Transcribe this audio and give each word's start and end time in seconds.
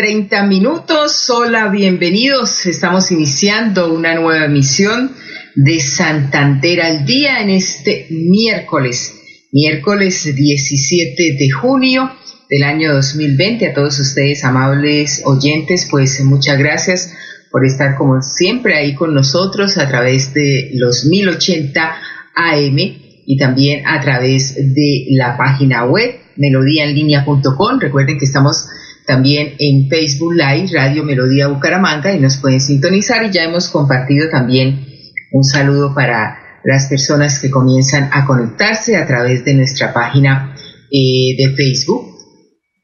30 0.00 0.46
minutos. 0.46 1.28
Hola, 1.28 1.68
bienvenidos. 1.68 2.64
Estamos 2.64 3.10
iniciando 3.10 3.92
una 3.92 4.14
nueva 4.14 4.46
emisión 4.46 5.10
de 5.54 5.78
Santander 5.78 6.80
al 6.80 7.04
día 7.04 7.42
en 7.42 7.50
este 7.50 8.06
miércoles, 8.08 9.14
miércoles 9.52 10.34
17 10.34 11.36
de 11.38 11.50
junio 11.50 12.10
del 12.48 12.62
año 12.62 12.94
2020. 12.94 13.66
A 13.66 13.74
todos 13.74 14.00
ustedes, 14.00 14.42
amables 14.42 15.20
oyentes, 15.26 15.86
pues 15.90 16.18
muchas 16.24 16.58
gracias 16.58 17.12
por 17.50 17.66
estar 17.66 17.94
como 17.98 18.22
siempre 18.22 18.78
ahí 18.78 18.94
con 18.94 19.12
nosotros 19.12 19.76
a 19.76 19.86
través 19.86 20.32
de 20.32 20.70
los 20.76 21.04
1080 21.04 21.94
AM 22.36 22.78
y 22.78 23.36
también 23.38 23.86
a 23.86 24.00
través 24.00 24.54
de 24.54 25.08
la 25.10 25.36
página 25.36 25.84
web 25.84 26.14
melodíaenlínea.com. 26.36 27.80
Recuerden 27.80 28.18
que 28.18 28.24
estamos 28.24 28.64
también 29.10 29.54
en 29.58 29.88
Facebook 29.88 30.34
Live, 30.34 30.70
Radio 30.72 31.02
Melodía 31.02 31.48
Bucaramanga, 31.48 32.14
y 32.14 32.20
nos 32.20 32.36
pueden 32.36 32.60
sintonizar. 32.60 33.24
Y 33.24 33.32
ya 33.32 33.42
hemos 33.42 33.68
compartido 33.68 34.28
también 34.30 34.86
un 35.32 35.42
saludo 35.42 35.92
para 35.92 36.38
las 36.62 36.86
personas 36.86 37.40
que 37.40 37.50
comienzan 37.50 38.08
a 38.12 38.24
conectarse 38.24 38.96
a 38.96 39.08
través 39.08 39.44
de 39.44 39.54
nuestra 39.54 39.92
página 39.92 40.54
eh, 40.92 41.34
de 41.36 41.54
Facebook, 41.56 42.18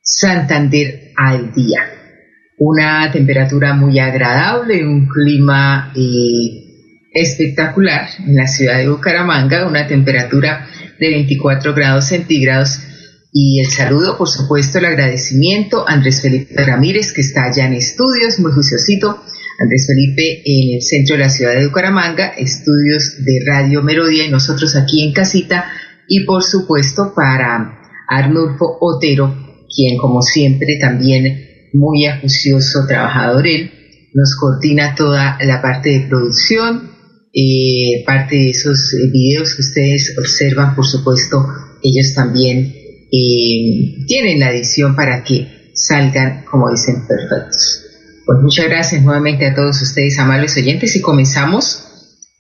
Santander 0.03 1.13
al 1.17 1.53
día. 1.53 1.83
Una 2.59 3.09
temperatura 3.13 3.75
muy 3.75 4.01
agradable, 4.01 4.85
un 4.85 5.07
clima 5.07 5.93
eh, 5.95 7.11
espectacular 7.15 8.09
en 8.27 8.35
la 8.35 8.49
ciudad 8.49 8.79
de 8.79 8.89
Bucaramanga, 8.89 9.69
una 9.69 9.87
temperatura 9.87 10.67
de 10.99 11.09
24 11.09 11.73
grados 11.73 12.07
centígrados 12.07 12.81
y 13.39 13.61
el 13.61 13.67
saludo, 13.67 14.17
por 14.17 14.31
supuesto, 14.31 14.79
el 14.79 14.87
agradecimiento 14.87 15.87
a 15.87 15.93
Andrés 15.93 16.23
Felipe 16.23 16.65
Ramírez, 16.65 17.13
que 17.13 17.21
está 17.21 17.45
allá 17.45 17.67
en 17.67 17.75
estudios, 17.75 18.41
muy 18.41 18.51
juiciosito. 18.51 19.23
Andrés 19.61 19.87
Felipe 19.87 20.41
en 20.43 20.77
el 20.77 20.81
centro 20.81 21.17
de 21.17 21.23
la 21.25 21.29
ciudad 21.29 21.53
de 21.53 21.67
Bucaramanga, 21.67 22.29
estudios 22.29 23.23
de 23.27 23.41
Radio 23.47 23.83
Melodía 23.83 24.25
y 24.25 24.31
nosotros 24.31 24.75
aquí 24.75 25.03
en 25.07 25.13
casita. 25.13 25.67
Y 26.09 26.25
por 26.25 26.45
supuesto 26.45 27.13
para 27.15 27.79
Arnulfo 28.09 28.79
Otero, 28.81 29.37
quien 29.69 29.99
como 29.99 30.23
siempre 30.23 30.79
también 30.81 31.69
muy 31.75 32.07
acucioso 32.07 32.87
trabajador 32.89 33.47
él, 33.47 33.71
nos 34.15 34.35
coordina 34.35 34.95
toda 34.95 35.37
la 35.45 35.61
parte 35.61 35.91
de 35.91 36.07
producción, 36.09 36.91
eh, 37.35 38.03
parte 38.07 38.37
de 38.37 38.49
esos 38.49 38.97
videos 39.13 39.55
que 39.57 39.61
ustedes 39.61 40.17
observan, 40.19 40.75
por 40.75 40.87
supuesto, 40.87 41.37
ellos 41.83 42.15
también 42.15 42.76
y 43.11 44.05
tienen 44.07 44.41
la 44.41 44.51
edición 44.51 44.97
para 44.97 45.23
que 45.23 45.71
salgan, 45.75 46.45
como 46.45 46.71
dicen, 46.71 47.07
perfectos. 47.07 47.83
Pues 48.25 48.39
muchas 48.43 48.67
gracias 48.67 49.03
nuevamente 49.03 49.47
a 49.47 49.55
todos 49.55 49.81
ustedes, 49.83 50.19
amables 50.19 50.57
oyentes, 50.57 50.97
y 50.97 51.01
comenzamos 51.01 51.85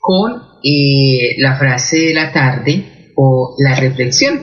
con 0.01 0.33
eh, 0.65 1.37
la 1.39 1.57
frase 1.59 1.99
de 1.99 2.15
la 2.15 2.33
tarde 2.33 3.13
o 3.15 3.55
la 3.59 3.75
reflexión 3.77 4.43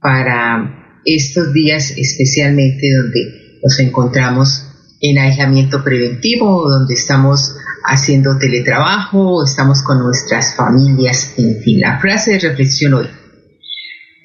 para 0.00 1.00
estos 1.04 1.52
días 1.52 1.92
especialmente 1.96 2.86
donde 2.96 3.58
nos 3.62 3.78
encontramos 3.80 4.62
en 5.00 5.18
aislamiento 5.18 5.82
preventivo, 5.84 6.68
donde 6.68 6.94
estamos 6.94 7.56
haciendo 7.84 8.38
teletrabajo, 8.38 9.44
estamos 9.44 9.82
con 9.82 9.98
nuestras 10.00 10.56
familias, 10.56 11.34
en 11.36 11.60
fin, 11.62 11.80
la 11.80 12.00
frase 12.00 12.32
de 12.32 12.38
reflexión 12.40 12.94
hoy. 12.94 13.06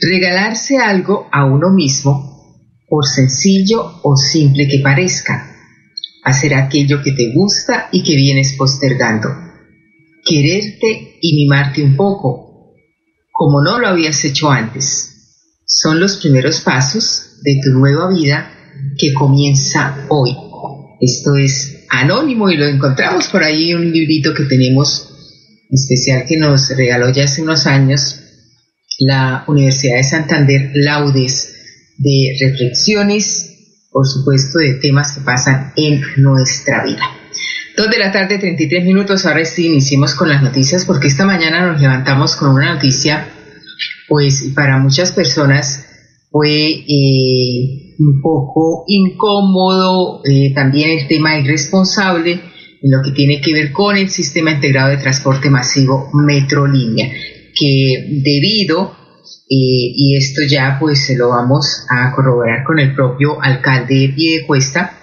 Regalarse 0.04 0.78
algo 0.78 1.30
a 1.32 1.46
uno 1.46 1.70
mismo, 1.70 2.66
por 2.88 3.06
sencillo 3.06 4.00
o 4.02 4.18
simple 4.18 4.68
que 4.68 4.80
parezca. 4.80 5.56
Hacer 6.24 6.56
aquello 6.56 7.04
que 7.04 7.12
te 7.12 7.32
gusta 7.36 7.88
y 7.92 8.02
que 8.02 8.16
vienes 8.16 8.56
postergando. 8.58 9.30
Quererte 10.26 11.20
y 11.22 11.36
mimarte 11.36 11.84
un 11.84 11.96
poco, 11.96 12.74
como 13.32 13.64
no 13.64 13.78
lo 13.78 13.90
habías 13.90 14.26
hecho 14.26 14.50
antes. 14.50 15.60
Son 15.68 16.00
los 16.00 16.18
primeros 16.18 16.62
pasos 16.62 17.38
de 17.44 17.60
tu 17.64 17.70
nueva 17.70 18.10
vida 18.10 18.52
que 18.98 19.14
comienza 19.14 20.08
hoy. 20.10 20.36
Esto 21.00 21.36
es 21.36 21.86
anónimo 21.90 22.50
y 22.50 22.58
lo 22.58 22.66
encontramos 22.66 23.28
por 23.28 23.44
ahí 23.44 23.76
un 23.76 23.92
librito 23.92 24.34
que 24.34 24.46
tenemos 24.46 25.10
especial 25.70 26.26
que 26.28 26.38
nos 26.38 26.76
regaló 26.76 27.12
ya 27.12 27.26
hace 27.26 27.44
unos 27.44 27.68
años 27.68 28.21
la 29.02 29.44
Universidad 29.48 29.98
de 29.98 30.04
Santander 30.04 30.72
laudes 30.74 31.54
de 31.98 32.38
reflexiones, 32.40 33.88
por 33.92 34.08
supuesto, 34.08 34.60
de 34.60 34.76
temas 34.76 35.14
que 35.14 35.22
pasan 35.22 35.74
en 35.76 36.02
nuestra 36.18 36.84
vida. 36.86 37.02
Dos 37.76 37.90
de 37.90 37.98
la 37.98 38.12
tarde, 38.12 38.38
33 38.38 38.86
minutos. 38.86 39.26
Ahora 39.26 39.44
sí 39.46 39.68
iniciemos 39.68 40.14
con 40.14 40.30
las 40.30 40.44
noticias 40.44 40.86
porque 40.86 41.08
esta 41.08 41.26
mañana 41.26 41.66
nos 41.66 41.82
levantamos 41.82 42.36
con 42.36 42.50
una 42.50 42.76
noticia, 42.76 43.28
pues 44.08 44.52
para 44.54 44.78
muchas 44.78 45.12
personas 45.12 45.86
fue 46.30 46.70
eh, 46.88 47.96
un 47.98 48.22
poco 48.22 48.86
incómodo, 48.88 50.22
eh, 50.26 50.54
también 50.54 50.92
el 50.92 51.08
tema 51.08 51.40
irresponsable 51.40 52.34
en 52.34 52.92
lo 52.92 53.02
que 53.04 53.12
tiene 53.12 53.42
que 53.42 53.54
ver 53.54 53.72
con 53.72 53.98
el 53.98 54.10
sistema 54.10 54.52
integrado 54.52 54.90
de 54.90 54.98
transporte 54.98 55.50
masivo 55.50 56.10
Metrolínea 56.14 57.10
que 57.58 58.22
debido, 58.24 58.96
eh, 59.50 59.94
y 59.96 60.18
esto 60.18 60.42
ya 60.50 60.78
pues 60.80 61.06
se 61.06 61.16
lo 61.16 61.30
vamos 61.30 61.86
a 61.90 62.12
corroborar 62.16 62.64
con 62.64 62.80
el 62.80 62.96
propio 62.96 63.42
alcalde 63.42 64.14
de 64.16 64.44
Cuesta, 64.48 64.98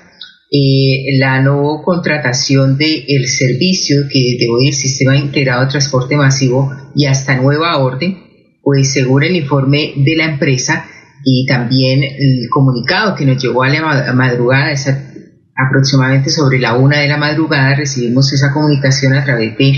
eh, 0.50 1.18
la 1.18 1.42
no 1.42 1.82
contratación 1.84 2.78
del 2.78 3.26
servicio 3.26 4.04
que 4.10 4.36
de 4.40 4.48
hoy 4.48 4.68
el 4.68 4.74
Sistema 4.74 5.16
Integrado 5.16 5.64
de 5.64 5.70
Transporte 5.70 6.16
Masivo 6.16 6.72
y 6.94 7.04
hasta 7.04 7.36
nueva 7.36 7.76
orden, 7.78 8.16
pues 8.62 8.92
según 8.92 9.24
el 9.24 9.36
informe 9.36 9.92
de 9.96 10.16
la 10.16 10.24
empresa 10.24 10.86
y 11.24 11.44
también 11.46 12.02
el 12.02 12.48
comunicado 12.48 13.14
que 13.14 13.26
nos 13.26 13.42
llegó 13.42 13.62
a 13.62 13.68
la 13.68 14.12
madrugada, 14.14 14.72
esa, 14.72 15.12
aproximadamente 15.54 16.30
sobre 16.30 16.58
la 16.58 16.76
una 16.76 16.98
de 16.98 17.08
la 17.08 17.18
madrugada, 17.18 17.74
recibimos 17.74 18.32
esa 18.32 18.52
comunicación 18.52 19.14
a 19.14 19.24
través 19.24 19.58
de 19.58 19.72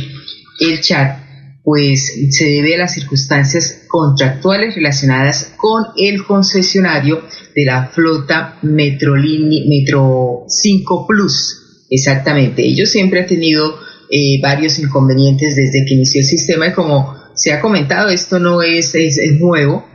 el 0.61 0.81
chat 0.81 1.19
pues 1.63 2.13
se 2.31 2.45
debe 2.47 2.75
a 2.75 2.79
las 2.79 2.95
circunstancias 2.95 3.83
contractuales 3.89 4.75
relacionadas 4.75 5.53
con 5.57 5.85
el 5.97 6.25
concesionario 6.25 7.23
de 7.55 7.65
la 7.65 7.89
flota 7.89 8.59
Metro, 8.63 9.15
Metro 9.15 10.45
5 10.49 11.07
Plus. 11.07 11.87
Exactamente, 11.91 12.63
ellos 12.63 12.91
siempre 12.91 13.21
han 13.21 13.27
tenido 13.27 13.79
eh, 14.11 14.41
varios 14.43 14.79
inconvenientes 14.79 15.55
desde 15.55 15.85
que 15.85 15.95
inició 15.95 16.21
el 16.21 16.27
sistema 16.27 16.69
y 16.69 16.73
como 16.73 17.15
se 17.35 17.53
ha 17.53 17.61
comentado, 17.61 18.09
esto 18.09 18.39
no 18.39 18.61
es, 18.61 18.95
es, 18.95 19.19
nuevo, 19.39 19.87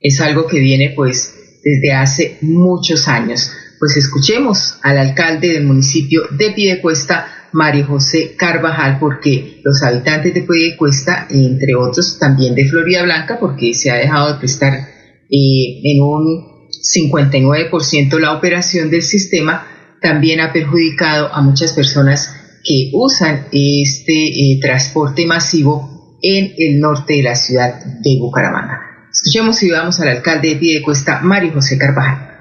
es 0.00 0.20
algo 0.20 0.46
que 0.46 0.60
viene 0.60 0.92
pues 0.94 1.34
desde 1.62 1.92
hace 1.92 2.38
muchos 2.40 3.08
años. 3.08 3.50
Pues 3.78 3.96
escuchemos 3.96 4.78
al 4.82 4.96
alcalde 4.96 5.48
del 5.48 5.64
municipio 5.64 6.22
de 6.30 6.52
Piedecuesta, 6.52 7.41
Mario 7.52 7.86
José 7.86 8.34
Carvajal, 8.36 8.98
porque 8.98 9.60
los 9.64 9.82
habitantes 9.82 10.34
de 10.34 10.46
Cuesta, 10.76 11.26
entre 11.30 11.74
otros 11.74 12.18
también 12.18 12.54
de 12.54 12.68
Florida 12.68 13.02
Blanca, 13.02 13.38
porque 13.38 13.74
se 13.74 13.90
ha 13.90 13.96
dejado 13.96 14.32
de 14.32 14.38
prestar 14.38 14.74
eh, 14.74 15.80
en 15.84 16.02
un 16.02 16.68
59% 16.70 18.18
la 18.18 18.32
operación 18.32 18.90
del 18.90 19.02
sistema, 19.02 19.66
también 20.00 20.40
ha 20.40 20.52
perjudicado 20.52 21.32
a 21.32 21.40
muchas 21.42 21.72
personas 21.72 22.34
que 22.64 22.90
usan 22.92 23.46
este 23.52 24.12
eh, 24.12 24.58
transporte 24.60 25.26
masivo 25.26 26.18
en 26.22 26.52
el 26.56 26.80
norte 26.80 27.14
de 27.14 27.22
la 27.22 27.34
ciudad 27.34 27.74
de 27.84 28.18
Bucaramanga. 28.18 28.80
Escuchemos 29.12 29.62
y 29.62 29.70
vamos 29.70 30.00
al 30.00 30.08
alcalde 30.08 30.54
de 30.54 30.82
Cuesta, 30.82 31.20
Mario 31.20 31.52
José 31.52 31.76
Carvajal. 31.76 32.31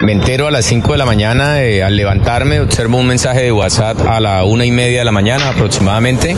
Me 0.00 0.12
entero 0.12 0.46
a 0.46 0.52
las 0.52 0.64
5 0.66 0.92
de 0.92 0.98
la 0.98 1.06
mañana, 1.06 1.56
al 1.56 1.96
levantarme, 1.96 2.60
observo 2.60 2.98
un 2.98 3.08
mensaje 3.08 3.42
de 3.42 3.50
WhatsApp 3.50 4.00
a 4.06 4.20
la 4.20 4.44
una 4.44 4.64
y 4.64 4.70
media 4.70 5.00
de 5.00 5.04
la 5.04 5.10
mañana 5.10 5.48
aproximadamente, 5.48 6.36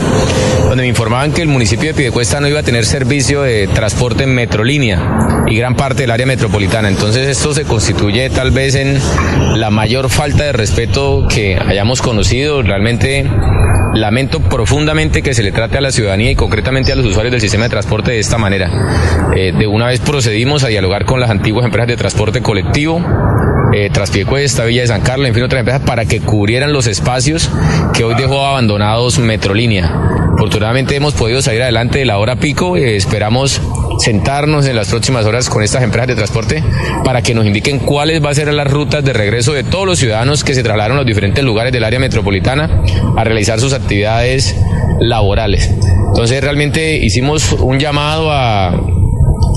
donde 0.67 0.81
me 0.81 0.87
informaban 0.87 1.31
que 1.31 1.43
el 1.43 1.47
municipio 1.47 1.89
de 1.89 1.93
Pidecuesta 1.93 2.39
no 2.39 2.47
iba 2.47 2.61
a 2.61 2.63
tener 2.63 2.85
servicio 2.85 3.43
de 3.43 3.67
transporte 3.67 4.23
en 4.23 4.33
metrolínea 4.33 5.45
y 5.45 5.55
gran 5.55 5.75
parte 5.75 6.01
del 6.01 6.11
área 6.11 6.25
metropolitana. 6.25 6.89
Entonces 6.89 7.27
esto 7.27 7.53
se 7.53 7.65
constituye 7.65 8.31
tal 8.31 8.49
vez 8.49 8.73
en 8.73 8.99
la 9.59 9.69
mayor 9.69 10.09
falta 10.09 10.43
de 10.43 10.53
respeto 10.53 11.27
que 11.29 11.55
hayamos 11.55 12.01
conocido. 12.01 12.63
Realmente 12.63 13.29
lamento 13.93 14.39
profundamente 14.39 15.21
que 15.21 15.35
se 15.35 15.43
le 15.43 15.51
trate 15.51 15.77
a 15.77 15.81
la 15.81 15.91
ciudadanía 15.91 16.31
y 16.31 16.35
concretamente 16.35 16.93
a 16.93 16.95
los 16.95 17.05
usuarios 17.05 17.31
del 17.31 17.41
sistema 17.41 17.65
de 17.65 17.69
transporte 17.69 18.09
de 18.09 18.19
esta 18.19 18.39
manera. 18.39 18.71
Eh, 19.35 19.53
de 19.55 19.67
una 19.67 19.85
vez 19.85 19.99
procedimos 19.99 20.63
a 20.63 20.69
dialogar 20.69 21.05
con 21.05 21.19
las 21.19 21.29
antiguas 21.29 21.65
empresas 21.65 21.89
de 21.89 21.97
transporte 21.97 22.41
colectivo 22.41 23.03
eh, 23.73 23.89
Traspiecuesta, 23.89 24.65
Villa 24.65 24.81
de 24.81 24.87
San 24.87 25.01
Carlos, 25.01 25.27
en 25.27 25.33
fin, 25.33 25.43
otras 25.43 25.59
empresas 25.59 25.83
para 25.85 26.05
que 26.05 26.19
cubrieran 26.19 26.73
los 26.73 26.87
espacios 26.87 27.49
que 27.93 28.03
hoy 28.03 28.15
dejó 28.15 28.45
abandonados 28.45 29.19
Metrolínea. 29.19 29.91
Afortunadamente 30.33 30.95
hemos 30.95 31.13
podido 31.13 31.41
salir 31.41 31.61
adelante 31.61 31.99
de 31.99 32.05
la 32.05 32.17
hora 32.17 32.35
pico, 32.35 32.75
eh, 32.75 32.95
esperamos 32.95 33.61
sentarnos 33.99 34.65
en 34.65 34.75
las 34.75 34.89
próximas 34.89 35.25
horas 35.25 35.49
con 35.49 35.63
estas 35.63 35.83
empresas 35.83 36.07
de 36.07 36.15
transporte 36.15 36.63
para 37.03 37.21
que 37.21 37.33
nos 37.33 37.45
indiquen 37.45 37.79
cuáles 37.79 38.21
van 38.21 38.31
a 38.31 38.35
ser 38.35 38.53
las 38.53 38.67
rutas 38.67 39.03
de 39.03 39.13
regreso 39.13 39.53
de 39.53 39.63
todos 39.63 39.85
los 39.85 39.99
ciudadanos 39.99 40.43
que 40.43 40.55
se 40.55 40.63
trasladaron 40.63 40.97
a 40.97 41.01
los 41.01 41.07
diferentes 41.07 41.43
lugares 41.43 41.71
del 41.71 41.83
área 41.83 41.99
metropolitana 41.99 42.81
a 43.15 43.23
realizar 43.23 43.59
sus 43.59 43.73
actividades 43.73 44.55
laborales. 44.99 45.69
Entonces 46.07 46.41
realmente 46.41 46.97
hicimos 46.97 47.53
un 47.53 47.79
llamado 47.79 48.31
a 48.31 48.71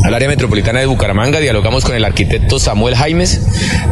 al 0.02 0.14
área 0.14 0.28
metropolitana 0.28 0.80
de 0.80 0.86
Bucaramanga, 0.86 1.40
dialogamos 1.40 1.84
con 1.84 1.94
el 1.94 2.04
arquitecto 2.04 2.58
Samuel 2.58 2.94
Jaimes, 2.94 3.40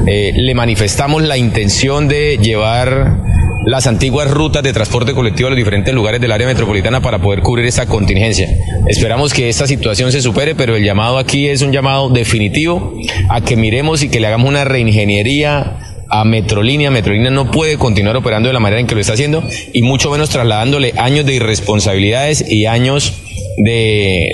eh, 0.07 0.33
le 0.35 0.55
manifestamos 0.55 1.23
la 1.23 1.37
intención 1.37 2.09
de 2.09 2.39
llevar 2.39 3.21
las 3.65 3.87
antiguas 3.87 4.31
rutas 4.31 4.63
de 4.63 4.73
transporte 4.73 5.15
colectivo 5.15 5.47
a 5.47 5.51
los 5.51 5.57
diferentes 5.57 5.95
lugares 5.95 6.21
del 6.21 6.33
área 6.33 6.47
metropolitana 6.47 7.01
para 7.01 7.21
poder 7.21 7.43
cubrir 7.43 7.67
esta 7.67 7.87
contingencia. 7.87 8.49
Esperamos 8.89 9.33
que 9.33 9.49
esta 9.49 9.67
situación 9.67 10.11
se 10.11 10.21
supere, 10.21 10.55
pero 10.55 10.77
el 10.77 10.85
llamado 10.85 11.19
aquí 11.19 11.49
es 11.49 11.63
un 11.63 11.73
llamado 11.73 12.11
definitivo 12.11 12.95
a 13.29 13.41
que 13.41 13.57
miremos 13.57 14.03
y 14.03 14.09
que 14.09 14.21
le 14.21 14.27
hagamos 14.27 14.49
una 14.49 14.65
reingeniería 14.65 15.79
a 16.11 16.25
Metrolínea. 16.25 16.91
Metrolínea 16.91 17.31
no 17.31 17.51
puede 17.51 17.79
continuar 17.79 18.17
operando 18.17 18.49
de 18.49 18.53
la 18.53 18.61
manera 18.61 18.81
en 18.81 18.87
que 18.87 18.95
lo 18.95 19.01
está 19.01 19.13
haciendo 19.15 19.43
y 19.73 19.83
mucho 19.83 20.11
menos 20.11 20.31
trasladándole 20.31 20.93
años 20.99 21.25
de 21.25 21.35
irresponsabilidades 21.35 22.45
y 22.51 22.67
años 22.67 23.15
de 23.59 24.29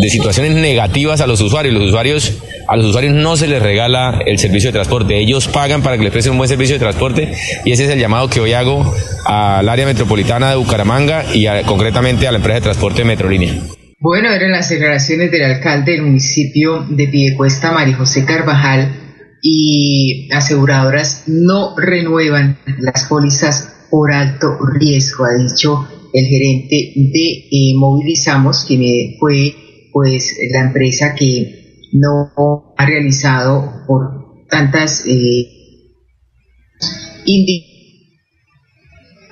de 0.00 0.08
situaciones 0.08 0.54
negativas 0.54 1.20
a 1.20 1.26
los 1.26 1.40
usuarios. 1.40 1.74
Los 1.74 1.88
usuarios 1.88 2.40
a 2.70 2.76
los 2.76 2.86
usuarios 2.86 3.12
no 3.14 3.36
se 3.36 3.48
les 3.48 3.60
regala 3.60 4.20
el 4.24 4.38
servicio 4.38 4.68
de 4.68 4.74
transporte, 4.74 5.18
ellos 5.18 5.48
pagan 5.48 5.82
para 5.82 5.96
que 5.96 6.04
les 6.04 6.12
presten 6.12 6.32
un 6.32 6.38
buen 6.38 6.48
servicio 6.48 6.76
de 6.76 6.78
transporte 6.78 7.32
y 7.64 7.72
ese 7.72 7.86
es 7.86 7.90
el 7.90 7.98
llamado 7.98 8.28
que 8.28 8.38
hoy 8.38 8.52
hago 8.52 8.94
al 9.26 9.68
área 9.68 9.86
metropolitana 9.86 10.50
de 10.50 10.56
Bucaramanga 10.56 11.24
y 11.34 11.46
concretamente 11.64 12.28
a 12.28 12.30
la 12.30 12.36
empresa 12.36 12.56
de 12.56 12.60
transporte 12.60 13.02
Metrolínea. 13.04 13.54
Bueno, 13.98 14.32
eran 14.32 14.52
las 14.52 14.68
declaraciones 14.68 15.32
del 15.32 15.42
alcalde 15.42 15.92
del 15.92 16.02
municipio 16.02 16.86
de 16.88 17.08
Piedecuesta, 17.08 17.72
María 17.72 17.96
José 17.96 18.24
Carvajal, 18.24 18.94
y 19.42 20.28
aseguradoras 20.32 21.24
no 21.26 21.74
renuevan 21.76 22.58
las 22.78 23.04
pólizas 23.04 23.86
por 23.90 24.12
alto 24.12 24.46
riesgo, 24.78 25.24
ha 25.24 25.34
dicho 25.42 25.88
el 26.12 26.24
gerente 26.26 26.92
de 26.94 27.48
eh, 27.50 27.74
Movilizamos, 27.74 28.64
quien 28.64 29.18
fue 29.18 29.54
pues 29.92 30.36
la 30.52 30.60
empresa 30.60 31.14
que 31.14 31.88
no 31.92 32.74
ha 32.76 32.86
realizado 32.86 33.84
por 33.86 34.46
tantas 34.48 35.04
eh, 35.06 35.60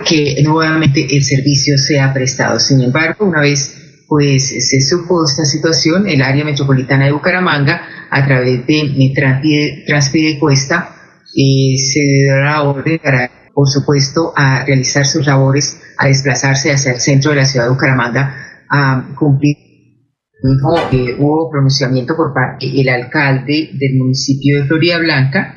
que 0.05 0.43
nuevamente 0.43 1.06
el 1.16 1.22
servicio 1.22 1.76
sea 1.78 2.12
prestado. 2.12 2.58
Sin 2.60 2.81
embargo, 2.81 3.26
una 3.26 3.40
vez 3.40 3.75
pues 4.08 4.49
se 4.49 4.81
supo 4.81 5.22
esta 5.22 5.44
situación, 5.44 6.08
el 6.08 6.22
área 6.22 6.44
metropolitana 6.44 7.04
de 7.04 7.12
Bucaramanga, 7.12 7.82
a 8.11 8.25
través 8.25 8.66
de 8.66 9.12
Transpide, 9.87 10.38
Cuesta, 10.38 10.94
eh, 11.37 11.76
se 11.76 12.00
dará 12.26 12.62
orden 12.62 12.99
para, 13.04 13.31
por 13.52 13.69
supuesto, 13.69 14.32
a 14.34 14.64
realizar 14.64 15.04
sus 15.04 15.26
labores, 15.26 15.78
a 15.99 16.06
desplazarse 16.06 16.72
hacia 16.72 16.93
el 16.93 17.00
centro 17.00 17.32
de 17.32 17.37
la 17.37 17.44
ciudad 17.44 17.66
de 17.66 17.72
Bucaramanga, 17.72 18.64
a 18.70 19.14
cumplir 19.14 19.68
que 20.90 21.17
hubo 21.19 21.50
pronunciamiento 21.50 22.14
por 22.17 22.32
parte 22.32 22.70
del 22.70 22.88
alcalde 22.88 23.70
del 23.73 23.99
municipio 23.99 24.58
de 24.58 24.67
Florida 24.67 24.99
Blanca, 24.99 25.55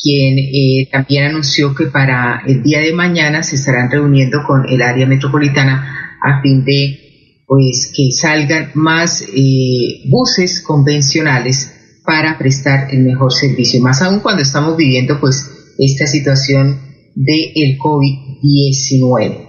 quien 0.00 0.38
eh, 0.38 0.88
también 0.90 1.24
anunció 1.24 1.74
que 1.74 1.86
para 1.86 2.42
el 2.46 2.62
día 2.62 2.80
de 2.80 2.92
mañana 2.92 3.42
se 3.42 3.56
estarán 3.56 3.90
reuniendo 3.90 4.40
con 4.46 4.68
el 4.68 4.82
área 4.82 5.06
metropolitana 5.06 6.18
a 6.22 6.42
fin 6.42 6.64
de 6.64 7.00
pues 7.46 7.92
que 7.94 8.10
salgan 8.10 8.72
más 8.74 9.22
eh, 9.22 10.02
buses 10.08 10.60
convencionales 10.62 12.00
para 12.04 12.36
prestar 12.38 12.92
el 12.92 13.04
mejor 13.04 13.32
servicio, 13.32 13.80
más 13.80 14.02
aún 14.02 14.20
cuando 14.20 14.42
estamos 14.42 14.76
viviendo 14.76 15.20
pues 15.20 15.74
esta 15.78 16.06
situación 16.06 16.80
del 17.14 17.52
el 17.54 17.78
COVID-19. 17.78 19.45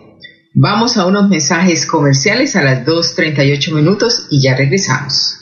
Vamos 0.59 0.97
a 0.97 1.05
unos 1.05 1.29
mensajes 1.29 1.85
comerciales 1.85 2.55
a 2.55 2.63
las 2.63 2.83
2.38 2.83 3.75
minutos 3.75 4.25
y 4.31 4.41
ya 4.41 4.57
regresamos. 4.57 5.35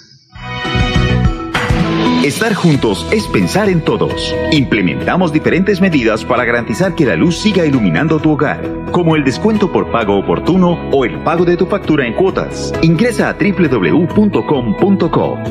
Estar 2.26 2.54
juntos 2.54 3.08
es 3.14 3.26
pensar 3.28 3.70
en 3.70 3.80
todos. 3.80 4.36
Implementamos 4.52 5.32
diferentes 5.32 5.80
medidas 5.80 6.26
para 6.26 6.44
garantizar 6.44 6.96
que 6.96 7.06
la 7.06 7.16
luz 7.16 7.38
siga 7.38 7.66
iluminando 7.66 8.20
tu 8.20 8.32
hogar, 8.32 8.70
como 8.92 9.16
el 9.16 9.24
descuento 9.24 9.72
por 9.72 9.90
pago 9.90 10.20
oportuno 10.20 10.90
o 10.92 11.06
el 11.06 11.24
pago 11.24 11.46
de 11.46 11.56
tu 11.56 11.66
factura 11.66 12.06
en 12.06 12.14
cuotas. 12.14 12.74
Ingresa 12.82 13.30
a 13.30 13.38
www.com.co 13.40 14.58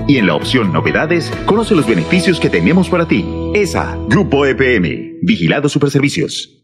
y 0.06 0.18
en 0.18 0.26
la 0.26 0.34
opción 0.34 0.74
Novedades 0.74 1.32
conoce 1.46 1.74
los 1.74 1.86
beneficios 1.86 2.38
que 2.38 2.50
tenemos 2.50 2.90
para 2.90 3.08
ti. 3.08 3.24
ESA, 3.54 3.96
Grupo 4.10 4.44
EPM, 4.44 5.20
Vigilado 5.22 5.70
Superservicios. 5.70 6.63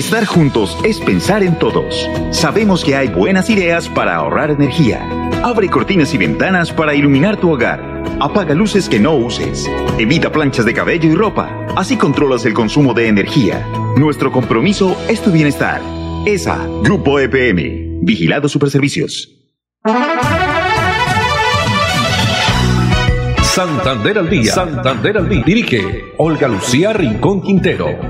Estar 0.00 0.24
juntos 0.24 0.78
es 0.82 0.98
pensar 0.98 1.42
en 1.42 1.58
todos. 1.58 2.08
Sabemos 2.30 2.82
que 2.82 2.96
hay 2.96 3.08
buenas 3.08 3.50
ideas 3.50 3.86
para 3.86 4.14
ahorrar 4.16 4.50
energía. 4.50 5.06
Abre 5.42 5.68
cortinas 5.68 6.14
y 6.14 6.16
ventanas 6.16 6.72
para 6.72 6.94
iluminar 6.94 7.36
tu 7.36 7.50
hogar. 7.50 8.02
Apaga 8.18 8.54
luces 8.54 8.88
que 8.88 8.98
no 8.98 9.14
uses. 9.14 9.70
Evita 9.98 10.32
planchas 10.32 10.64
de 10.64 10.72
cabello 10.72 11.10
y 11.10 11.14
ropa. 11.14 11.66
Así 11.76 11.98
controlas 11.98 12.46
el 12.46 12.54
consumo 12.54 12.94
de 12.94 13.08
energía. 13.08 13.62
Nuestro 13.94 14.32
compromiso 14.32 14.96
es 15.06 15.20
tu 15.20 15.32
bienestar. 15.32 15.82
ESA, 16.24 16.66
Grupo 16.82 17.20
EPM. 17.20 18.00
Vigilado 18.00 18.48
Superservicios. 18.48 19.28
Santander 23.42 24.18
al 24.18 24.30
día. 24.30 24.54
Santander 24.54 25.18
al 25.18 25.28
día. 25.28 25.42
Dirige 25.44 26.14
Olga 26.16 26.48
Lucía 26.48 26.94
Rincón 26.94 27.42
Quintero. 27.42 28.09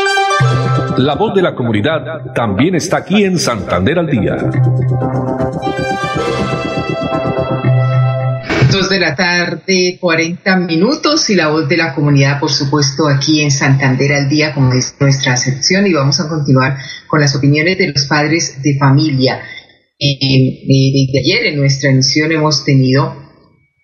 La 0.97 1.15
voz 1.15 1.33
de 1.33 1.41
la 1.41 1.55
comunidad 1.55 2.33
también 2.33 2.75
está 2.75 2.97
aquí 2.97 3.23
en 3.23 3.39
Santander 3.39 3.97
al 3.99 4.07
Día. 4.07 4.37
Dos 8.71 8.89
de 8.89 8.99
la 8.99 9.15
tarde, 9.15 9.97
40 9.99 10.57
minutos 10.57 11.29
y 11.29 11.35
la 11.35 11.47
voz 11.47 11.67
de 11.67 11.77
la 11.77 11.93
comunidad, 11.95 12.39
por 12.39 12.51
supuesto, 12.51 13.07
aquí 13.07 13.41
en 13.41 13.51
Santander 13.51 14.13
al 14.13 14.29
día, 14.29 14.53
como 14.53 14.71
es 14.73 14.95
nuestra 14.99 15.35
sección, 15.35 15.87
y 15.87 15.93
vamos 15.93 16.19
a 16.19 16.29
continuar 16.29 16.77
con 17.07 17.19
las 17.19 17.35
opiniones 17.35 17.77
de 17.77 17.89
los 17.89 18.05
padres 18.05 18.61
de 18.61 18.77
familia. 18.77 19.41
Eh, 19.99 20.63
desde 20.67 21.19
ayer 21.19 21.47
en 21.47 21.59
nuestra 21.59 21.89
emisión 21.89 22.31
hemos 22.31 22.63
tenido 22.63 23.15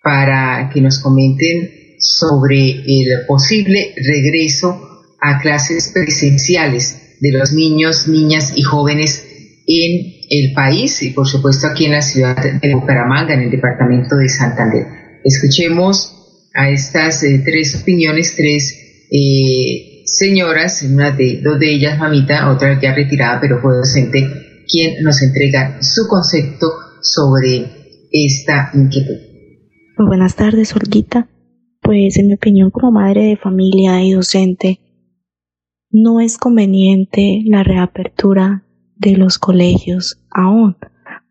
para 0.02 0.70
que 0.72 0.80
nos 0.80 1.00
comenten 1.00 1.70
sobre 1.98 2.70
el 2.70 3.26
posible 3.26 3.94
regreso 3.96 4.87
a 5.20 5.40
clases 5.40 5.90
presenciales 5.92 7.16
de 7.20 7.32
los 7.32 7.52
niños, 7.52 8.08
niñas 8.08 8.52
y 8.56 8.62
jóvenes 8.62 9.24
en 9.66 10.12
el 10.30 10.52
país 10.54 11.02
y 11.02 11.10
por 11.10 11.26
supuesto 11.26 11.66
aquí 11.66 11.86
en 11.86 11.92
la 11.92 12.02
ciudad 12.02 12.36
de 12.36 12.74
Bucaramanga, 12.74 13.34
en 13.34 13.42
el 13.42 13.50
departamento 13.50 14.16
de 14.16 14.28
Santander. 14.28 14.86
Escuchemos 15.24 16.14
a 16.54 16.70
estas 16.70 17.22
eh, 17.22 17.42
tres 17.44 17.80
opiniones, 17.82 18.34
tres 18.36 19.06
eh, 19.10 20.02
señoras, 20.04 20.82
una 20.82 21.10
de, 21.10 21.40
dos 21.42 21.58
de 21.58 21.74
ellas 21.74 21.98
mamita, 21.98 22.50
otra 22.50 22.80
ya 22.80 22.94
retirada, 22.94 23.40
pero 23.40 23.60
fue 23.60 23.76
docente, 23.76 24.26
quien 24.70 25.02
nos 25.02 25.22
entrega 25.22 25.82
su 25.82 26.06
concepto 26.08 26.72
sobre 27.02 27.66
esta 28.10 28.70
inquietud. 28.74 29.16
Muy 29.98 30.06
buenas 30.06 30.36
tardes, 30.36 30.74
Olguita. 30.74 31.28
Pues 31.80 32.18
en 32.18 32.28
mi 32.28 32.34
opinión 32.34 32.70
como 32.70 32.92
madre 32.92 33.24
de 33.24 33.36
familia 33.36 34.02
y 34.02 34.12
docente, 34.12 34.80
no 35.90 36.20
es 36.20 36.38
conveniente 36.38 37.42
la 37.46 37.62
reapertura 37.62 38.64
de 38.96 39.16
los 39.16 39.38
colegios 39.38 40.22
aún, 40.30 40.76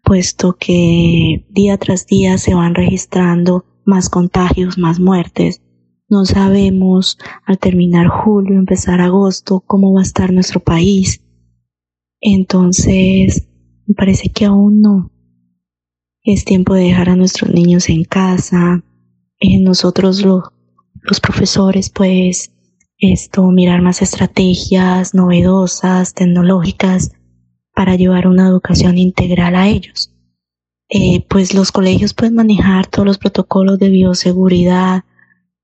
puesto 0.04 0.58
que 0.58 1.46
día 1.50 1.78
tras 1.78 2.08
día 2.08 2.38
se 2.38 2.54
van 2.54 2.76
registrando 2.76 3.66
más 3.86 4.10
contagios, 4.10 4.78
más 4.78 5.00
muertes. 5.00 5.62
No 6.10 6.26
sabemos 6.26 7.18
al 7.46 7.60
terminar 7.60 8.08
julio, 8.08 8.58
empezar 8.58 9.02
agosto, 9.02 9.62
cómo 9.66 9.94
va 9.94 10.02
a 10.02 10.04
estar 10.04 10.32
nuestro 10.32 10.62
país. 10.62 11.22
Entonces, 12.22 13.50
me 13.86 13.94
parece 13.94 14.30
que 14.30 14.46
aún 14.46 14.82
no. 14.82 15.12
Es 16.24 16.46
tiempo 16.46 16.74
de 16.74 16.84
dejar 16.84 17.10
a 17.10 17.16
nuestros 17.16 17.52
niños 17.52 17.90
en 17.90 18.04
casa. 18.06 18.84
Eh, 19.40 19.60
nosotros 19.60 20.26
los 20.26 21.20
profesores, 21.22 21.90
pues, 21.90 22.57
esto, 22.98 23.48
mirar 23.52 23.82
más 23.82 24.02
estrategias 24.02 25.14
novedosas, 25.14 26.14
tecnológicas, 26.14 27.12
para 27.74 27.96
llevar 27.96 28.28
una 28.28 28.48
educación 28.48 28.98
integral 28.98 29.56
a 29.56 29.68
ellos. 29.68 30.14
Eh, 30.90 31.26
pues 31.30 31.54
los 31.54 31.72
colegios 31.72 32.14
pueden 32.14 32.36
manejar 32.36 32.88
todos 32.88 33.06
los 33.06 33.18
protocolos 33.18 33.78
de 33.78 33.90
bioseguridad, 33.90 35.04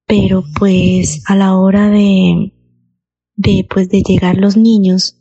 pero 0.05 0.43
pues 0.59 1.23
a 1.27 1.35
la 1.35 1.55
hora 1.57 1.89
de, 1.89 2.53
de, 3.35 3.67
pues 3.69 3.89
de 3.89 4.03
llegar 4.03 4.37
los 4.37 4.57
niños 4.57 5.19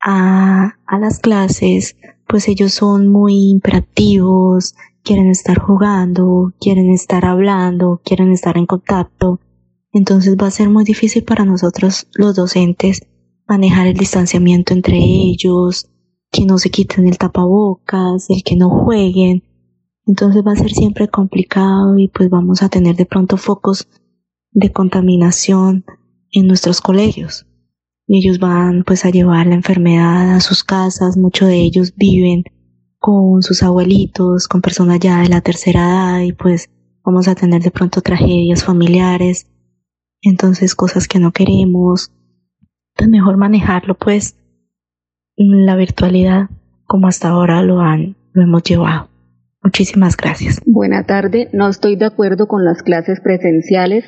a, 0.00 0.76
a 0.86 0.98
las 0.98 1.18
clases, 1.18 1.96
pues 2.28 2.48
ellos 2.48 2.74
son 2.74 3.08
muy 3.08 3.50
imperativos, 3.50 4.74
quieren 5.02 5.30
estar 5.30 5.58
jugando, 5.58 6.52
quieren 6.60 6.90
estar 6.90 7.24
hablando, 7.24 8.00
quieren 8.04 8.30
estar 8.32 8.56
en 8.56 8.66
contacto. 8.66 9.40
Entonces 9.92 10.36
va 10.40 10.46
a 10.46 10.50
ser 10.50 10.70
muy 10.70 10.84
difícil 10.84 11.22
para 11.24 11.44
nosotros 11.44 12.08
los 12.14 12.34
docentes 12.34 13.02
manejar 13.46 13.86
el 13.86 13.96
distanciamiento 13.96 14.72
entre 14.72 14.96
ellos, 14.98 15.88
que 16.30 16.46
no 16.46 16.58
se 16.58 16.70
quiten 16.70 17.06
el 17.06 17.18
tapabocas, 17.18 18.30
el 18.30 18.42
que 18.42 18.56
no 18.56 18.70
jueguen. 18.70 19.44
Entonces 20.06 20.42
va 20.46 20.52
a 20.52 20.56
ser 20.56 20.72
siempre 20.72 21.08
complicado 21.08 21.98
y 21.98 22.08
pues 22.08 22.30
vamos 22.30 22.62
a 22.62 22.68
tener 22.68 22.96
de 22.96 23.06
pronto 23.06 23.36
focos 23.36 23.86
de 24.50 24.72
contaminación 24.72 25.84
en 26.30 26.46
nuestros 26.46 26.80
colegios. 26.80 27.46
ellos 28.08 28.38
van 28.38 28.84
pues 28.84 29.04
a 29.04 29.10
llevar 29.10 29.46
la 29.46 29.54
enfermedad 29.54 30.34
a 30.34 30.40
sus 30.40 30.64
casas, 30.64 31.16
muchos 31.16 31.48
de 31.48 31.60
ellos 31.60 31.94
viven 31.96 32.44
con 32.98 33.42
sus 33.42 33.62
abuelitos, 33.62 34.48
con 34.48 34.60
personas 34.60 35.00
ya 35.00 35.20
de 35.20 35.28
la 35.28 35.40
tercera 35.40 35.80
edad 35.80 36.20
y 36.20 36.32
pues 36.32 36.70
vamos 37.04 37.28
a 37.28 37.34
tener 37.34 37.62
de 37.62 37.70
pronto 37.70 38.00
tragedias 38.00 38.64
familiares, 38.64 39.46
entonces 40.22 40.74
cosas 40.74 41.08
que 41.08 41.18
no 41.18 41.32
queremos, 41.32 42.12
es 42.96 43.08
mejor 43.08 43.36
manejarlo 43.36 43.94
pues 43.94 44.36
la 45.36 45.76
virtualidad 45.76 46.50
como 46.84 47.08
hasta 47.08 47.28
ahora 47.28 47.62
lo 47.62 47.80
han 47.80 48.16
lo 48.32 48.42
hemos 48.42 48.62
llevado. 48.62 49.08
Muchísimas 49.62 50.16
gracias. 50.16 50.60
Buena 50.66 51.04
tarde. 51.04 51.48
No 51.52 51.68
estoy 51.68 51.96
de 51.96 52.06
acuerdo 52.06 52.48
con 52.48 52.64
las 52.64 52.82
clases 52.82 53.20
presenciales. 53.20 54.04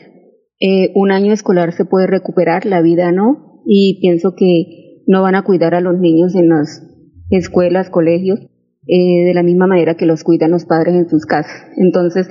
Eh, 0.61 0.91
un 0.95 1.13
año 1.13 1.33
escolar 1.33 1.73
se 1.73 1.85
puede 1.85 2.07
recuperar, 2.07 2.67
la 2.67 2.83
vida 2.83 3.13
no. 3.13 3.63
Y 3.67 4.01
pienso 4.01 4.35
que 4.37 5.03
no 5.07 5.23
van 5.23 5.37
a 5.37 5.45
cuidar 5.45 5.75
a 5.75 5.81
los 5.81 5.99
niños 5.99 6.35
en 6.35 6.49
las 6.49 6.83
escuelas, 7.31 7.91
colegios, 7.91 8.41
eh, 8.87 9.25
de 9.25 9.33
la 9.35 9.43
misma 9.43 9.67
manera 9.67 9.97
que 9.97 10.07
los 10.07 10.25
cuidan 10.25 10.51
los 10.51 10.65
padres 10.65 10.95
en 10.95 11.09
sus 11.09 11.25
casas. 11.25 11.69
Entonces, 11.77 12.29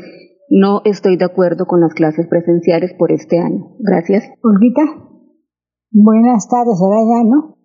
no 0.49 0.81
estoy 0.85 1.17
de 1.17 1.25
acuerdo 1.25 1.65
con 1.65 1.81
las 1.81 1.93
clases 1.93 2.27
presenciales 2.27 2.93
por 2.97 3.11
este 3.11 3.39
año. 3.39 3.75
Gracias. 3.79 4.23
Olvita. 4.43 4.83
Buenas 5.91 6.47
tardes, 6.49 6.81
ahora 6.81 7.01
ya, 7.05 7.23
¿no? 7.23 7.55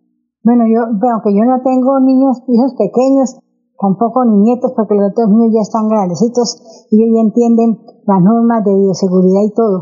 Bueno, 0.45 0.65
yo, 0.69 0.85
aunque 0.85 1.35
yo 1.35 1.45
no 1.45 1.61
tengo 1.65 1.99
niños, 2.01 2.45
hijos 2.47 2.75
pequeños, 2.79 3.41
tampoco 3.81 4.25
ni 4.25 4.37
nietos, 4.43 4.73
porque 4.77 4.95
los 4.95 5.11
otros 5.11 5.29
niños 5.31 5.53
ya 5.55 5.63
están 5.63 5.89
grandecitos 5.89 6.87
y 6.91 6.99
ya 6.99 7.21
entienden 7.21 7.79
las 8.07 8.21
normas 8.23 8.65
de 8.65 8.75
bioseguridad 8.75 9.45
y 9.45 9.55
todo. 9.55 9.77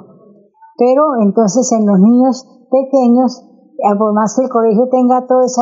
Pero 0.79 1.03
entonces 1.23 1.71
en 1.73 1.87
los 1.87 1.99
niños 2.01 2.47
pequeños, 2.71 3.43
eh, 3.79 3.97
por 3.99 4.13
más 4.15 4.37
que 4.37 4.45
el 4.45 4.51
colegio 4.51 4.89
tenga 4.91 5.27
todas 5.27 5.57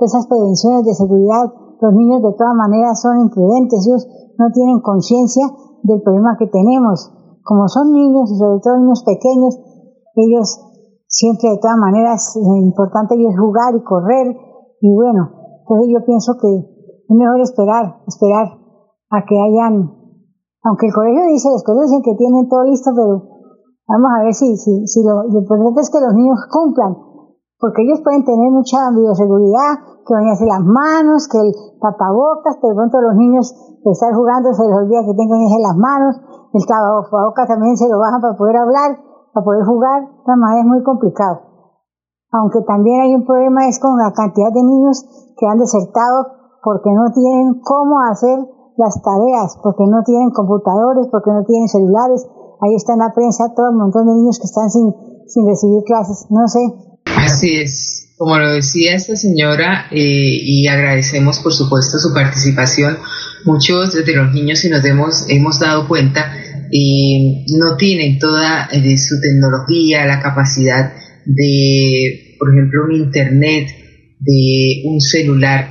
esas 0.00 0.26
prevenciones 0.26 0.84
de 0.84 0.94
seguridad, 0.94 1.52
los 1.80 1.92
niños 1.94 2.22
de 2.22 2.32
todas 2.36 2.54
maneras 2.54 3.00
son 3.00 3.20
imprudentes, 3.20 3.86
ellos 3.86 4.06
no 4.38 4.50
tienen 4.52 4.80
conciencia 4.80 5.46
del 5.82 6.02
problema 6.02 6.36
que 6.38 6.46
tenemos. 6.46 7.12
Como 7.42 7.68
son 7.68 7.92
niños 7.92 8.30
y 8.30 8.36
sobre 8.36 8.60
todo 8.60 8.78
niños 8.78 9.02
pequeños, 9.04 9.58
ellos 10.16 10.60
siempre 11.06 11.50
de 11.50 11.58
todas 11.58 11.78
maneras 11.78 12.36
lo 12.36 12.56
importante 12.56 13.14
es 13.14 13.38
jugar 13.38 13.74
y 13.74 13.82
correr 13.82 14.36
y 14.80 14.94
bueno, 14.94 15.30
entonces 15.60 15.88
yo 15.90 16.04
pienso 16.04 16.36
que 16.40 16.48
es 16.48 17.16
mejor 17.16 17.40
esperar, 17.40 18.02
esperar 18.06 18.46
a 19.10 19.24
que 19.26 19.36
hayan, 19.40 19.90
aunque 20.62 20.86
el 20.86 20.94
colegio 20.94 21.24
dice, 21.32 21.48
los 21.50 21.64
colegios 21.64 21.90
dicen 21.90 22.02
que 22.02 22.14
tienen 22.14 22.48
todo 22.48 22.64
listo, 22.64 22.90
pero 22.94 23.24
vamos 23.88 24.10
a 24.14 24.22
ver 24.24 24.34
si, 24.34 24.56
si, 24.56 24.86
si 24.86 25.02
lo, 25.02 25.24
importante 25.24 25.80
es 25.80 25.90
que 25.90 26.00
los 26.00 26.14
niños 26.14 26.38
cumplan, 26.52 26.94
porque 27.58 27.82
ellos 27.82 28.00
pueden 28.02 28.24
tener 28.24 28.50
mucha 28.50 28.90
bioseguridad, 28.94 29.82
que 30.06 30.14
bañarse 30.14 30.46
las 30.46 30.62
manos, 30.62 31.28
que 31.28 31.38
el 31.38 31.52
tapabocas, 31.82 32.56
pero 32.62 32.70
de 32.70 32.76
pronto 32.76 33.00
los 33.02 33.14
niños 33.16 33.52
que 33.82 33.90
están 33.90 34.14
jugando 34.14 34.54
se 34.54 34.62
les 34.62 34.76
olvida 34.76 35.04
que 35.04 35.14
tengan 35.14 35.42
en 35.42 35.62
las 35.62 35.76
manos, 35.76 36.16
el 36.54 36.64
tapabocas 36.64 37.48
también 37.48 37.76
se 37.76 37.88
lo 37.88 37.98
bajan 37.98 38.20
para 38.22 38.38
poder 38.38 38.56
hablar, 38.56 38.96
para 39.34 39.44
poder 39.44 39.64
jugar, 39.66 40.06
la 40.24 40.60
es 40.60 40.66
muy 40.66 40.82
complicado. 40.82 41.48
Aunque 42.30 42.62
también 42.62 43.00
hay 43.00 43.14
un 43.14 43.26
problema 43.26 43.66
es 43.68 43.80
con 43.80 43.96
la 43.98 44.12
cantidad 44.12 44.52
de 44.52 44.62
niños 44.62 45.04
que 45.36 45.46
han 45.46 45.58
desertado 45.58 46.26
porque 46.62 46.90
no 46.92 47.10
tienen 47.12 47.60
cómo 47.64 48.00
hacer 48.00 48.38
las 48.76 49.00
tareas, 49.02 49.58
porque 49.62 49.84
no 49.88 50.02
tienen 50.04 50.30
computadores, 50.30 51.08
porque 51.10 51.32
no 51.32 51.44
tienen 51.44 51.68
celulares. 51.68 52.28
Ahí 52.60 52.74
está 52.74 52.92
en 52.92 53.00
la 53.00 53.12
prensa 53.14 53.54
todo 53.54 53.70
un 53.70 53.78
montón 53.78 54.06
de 54.06 54.14
niños 54.14 54.38
que 54.38 54.46
están 54.46 54.70
sin, 54.70 54.94
sin 55.26 55.46
recibir 55.46 55.82
clases. 55.84 56.26
No 56.30 56.46
sé. 56.46 56.60
Así 57.32 57.56
es. 57.56 58.14
Como 58.16 58.38
lo 58.38 58.52
decía 58.52 58.94
esta 58.94 59.14
señora, 59.14 59.86
eh, 59.92 60.40
y 60.42 60.66
agradecemos 60.66 61.38
por 61.38 61.52
supuesto 61.52 61.98
su 61.98 62.12
participación, 62.12 62.98
muchos 63.44 63.94
de 63.94 64.12
los 64.12 64.32
niños, 64.32 64.58
si 64.58 64.68
nos 64.68 64.84
hemos, 64.84 65.26
hemos 65.28 65.60
dado 65.60 65.86
cuenta, 65.86 66.32
no 67.56 67.76
tienen 67.76 68.18
toda 68.18 68.68
eh, 68.72 68.98
su 68.98 69.20
tecnología, 69.20 70.04
la 70.04 70.20
capacidad 70.20 70.92
de, 71.24 72.36
por 72.38 72.52
ejemplo, 72.52 72.84
un 72.86 72.96
internet, 72.96 73.68
de 74.20 74.82
un 74.84 75.00
celular, 75.00 75.68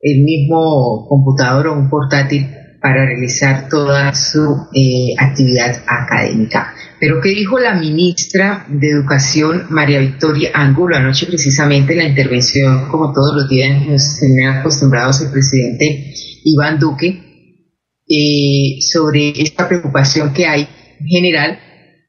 el 0.00 0.22
mismo 0.22 1.06
computador 1.08 1.68
o 1.68 1.78
un 1.78 1.88
portátil 1.88 2.48
para 2.80 3.04
realizar 3.06 3.68
toda 3.68 4.14
su 4.14 4.68
eh, 4.74 5.14
actividad 5.18 5.82
académica. 5.86 6.74
Pero 6.98 7.20
¿qué 7.20 7.30
dijo 7.30 7.58
la 7.58 7.74
ministra 7.74 8.66
de 8.68 8.88
Educación, 8.88 9.66
María 9.68 10.00
Victoria 10.00 10.50
Ángulo, 10.54 10.96
anoche 10.96 11.26
precisamente 11.26 11.92
en 11.92 11.98
la 11.98 12.08
intervención, 12.08 12.88
como 12.88 13.12
todos 13.12 13.36
los 13.36 13.48
días 13.48 13.86
nos 13.86 14.18
tenían 14.18 14.58
acostumbrados 14.58 15.20
el 15.20 15.30
presidente 15.30 16.14
Iván 16.44 16.78
Duque, 16.78 17.22
eh, 18.08 18.80
sobre 18.80 19.30
esta 19.42 19.68
preocupación 19.68 20.32
que 20.32 20.46
hay 20.46 20.68
en 21.00 21.06
general, 21.06 21.58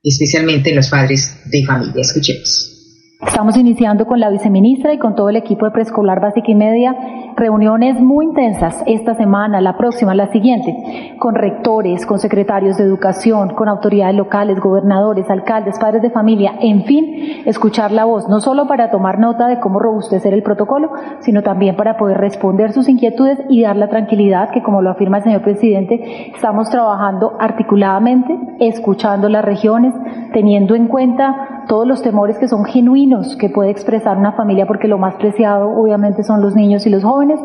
especialmente 0.03 0.69
en 0.69 0.77
los 0.77 0.89
padres 0.89 1.41
de 1.45 1.65
familia? 1.65 2.01
Escuchemos. 2.01 2.76
Estamos 3.19 3.57
iniciando 3.57 4.05
con 4.05 4.19
la 4.19 4.29
viceministra 4.29 4.93
y 4.93 4.99
con 4.99 5.15
todo 5.15 5.29
el 5.29 5.37
equipo 5.37 5.65
de 5.65 5.71
preescolar 5.71 6.21
básica 6.21 6.51
y 6.51 6.55
media. 6.55 6.95
Reuniones 7.35 7.99
muy 7.99 8.25
intensas 8.25 8.83
esta 8.85 9.15
semana, 9.15 9.59
la 9.59 9.75
próxima, 9.75 10.13
la 10.13 10.31
siguiente, 10.31 11.15
con 11.17 11.33
rectores, 11.33 12.05
con 12.05 12.19
secretarios 12.19 12.77
de 12.77 12.83
educación, 12.83 13.55
con 13.55 13.69
autoridades 13.69 14.15
locales, 14.15 14.59
gobernadores, 14.59 15.27
alcaldes, 15.31 15.79
padres 15.79 16.03
de 16.03 16.11
familia, 16.11 16.53
en 16.61 16.83
fin, 16.83 17.41
escuchar 17.45 17.91
la 17.91 18.05
voz, 18.05 18.29
no 18.29 18.39
solo 18.39 18.67
para 18.67 18.91
tomar 18.91 19.17
nota 19.17 19.47
de 19.47 19.59
cómo 19.59 19.79
robustecer 19.79 20.35
el 20.35 20.43
protocolo, 20.43 20.91
sino 21.21 21.41
también 21.41 21.75
para 21.75 21.97
poder 21.97 22.19
responder 22.19 22.71
sus 22.71 22.87
inquietudes 22.87 23.39
y 23.49 23.63
dar 23.63 23.77
la 23.77 23.89
tranquilidad 23.89 24.51
que, 24.51 24.61
como 24.61 24.83
lo 24.83 24.91
afirma 24.91 25.17
el 25.17 25.23
señor 25.23 25.41
presidente, 25.41 26.31
estamos 26.35 26.69
trabajando 26.69 27.33
articuladamente, 27.39 28.37
escuchando 28.59 29.27
las 29.27 29.43
regiones, 29.43 29.95
teniendo 30.33 30.75
en 30.75 30.87
cuenta 30.87 31.56
todos 31.67 31.87
los 31.87 32.01
temores 32.01 32.37
que 32.37 32.47
son 32.47 32.65
genuinos 32.65 33.35
que 33.37 33.49
puede 33.49 33.71
expresar 33.71 34.17
una 34.17 34.33
familia, 34.33 34.65
porque 34.65 34.87
lo 34.87 34.97
más 34.97 35.15
preciado 35.15 35.69
obviamente 35.69 36.23
son 36.23 36.41
los 36.41 36.55
niños 36.55 36.85
y 36.85 36.89
los 36.89 37.03
jóvenes, 37.03 37.39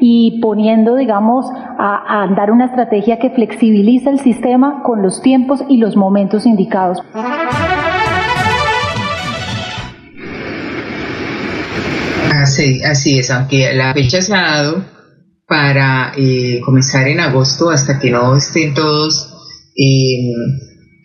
y 0.00 0.40
poniendo, 0.40 0.96
digamos, 0.96 1.46
a, 1.78 2.22
a 2.22 2.34
dar 2.34 2.50
una 2.50 2.66
estrategia 2.66 3.18
que 3.18 3.30
flexibiliza 3.30 4.10
el 4.10 4.20
sistema 4.20 4.82
con 4.82 5.02
los 5.02 5.22
tiempos 5.22 5.62
y 5.68 5.78
los 5.78 5.96
momentos 5.96 6.46
indicados. 6.46 7.02
Así, 12.32 12.82
así 12.82 13.18
es, 13.18 13.30
aunque 13.30 13.72
la 13.74 13.92
fecha 13.92 14.22
se 14.22 14.34
ha 14.34 14.42
dado 14.42 14.84
para 15.46 16.12
eh, 16.16 16.60
comenzar 16.64 17.06
en 17.08 17.20
agosto 17.20 17.70
hasta 17.70 17.98
que 17.98 18.10
no 18.10 18.36
estén 18.36 18.74
todos 18.74 19.32
eh, 19.76 20.32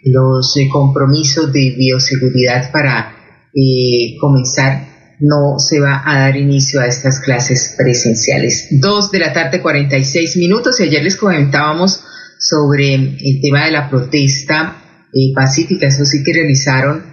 los 0.03 0.55
eh, 0.57 0.67
compromisos 0.71 1.51
de 1.51 1.75
bioseguridad 1.77 2.71
para 2.71 3.15
eh, 3.53 4.17
comenzar, 4.19 4.89
no 5.19 5.59
se 5.59 5.79
va 5.79 6.01
a 6.03 6.19
dar 6.19 6.35
inicio 6.35 6.81
a 6.81 6.87
estas 6.87 7.19
clases 7.19 7.75
presenciales. 7.77 8.67
Dos 8.71 9.11
de 9.11 9.19
la 9.19 9.33
tarde, 9.33 9.61
46 9.61 10.37
minutos, 10.37 10.79
y 10.79 10.83
ayer 10.83 11.03
les 11.03 11.15
comentábamos 11.15 12.03
sobre 12.39 12.95
el 12.95 13.39
tema 13.41 13.65
de 13.65 13.71
la 13.71 13.89
protesta 13.89 14.81
eh, 15.13 15.31
pacífica, 15.35 15.87
eso 15.87 16.05
sí 16.05 16.23
que 16.23 16.33
realizaron 16.33 17.11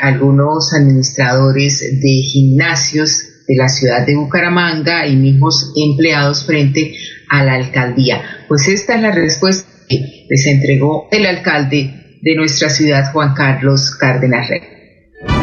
algunos 0.00 0.72
administradores 0.72 1.78
de 1.80 2.22
gimnasios 2.22 3.22
de 3.46 3.54
la 3.54 3.68
ciudad 3.68 4.04
de 4.04 4.16
Bucaramanga 4.16 5.06
y 5.06 5.14
mismos 5.14 5.72
empleados 5.76 6.44
frente 6.44 6.94
a 7.28 7.44
la 7.44 7.54
alcaldía. 7.54 8.22
Pues 8.48 8.66
esta 8.68 8.96
es 8.96 9.02
la 9.02 9.12
respuesta 9.12 9.65
les 9.88 10.46
entregó 10.46 11.08
el 11.10 11.26
alcalde 11.26 12.18
de 12.22 12.34
nuestra 12.34 12.68
ciudad, 12.68 13.12
Juan 13.12 13.34
Carlos 13.34 13.96
Cárdenas 13.98 14.48
Rey. 14.48 14.60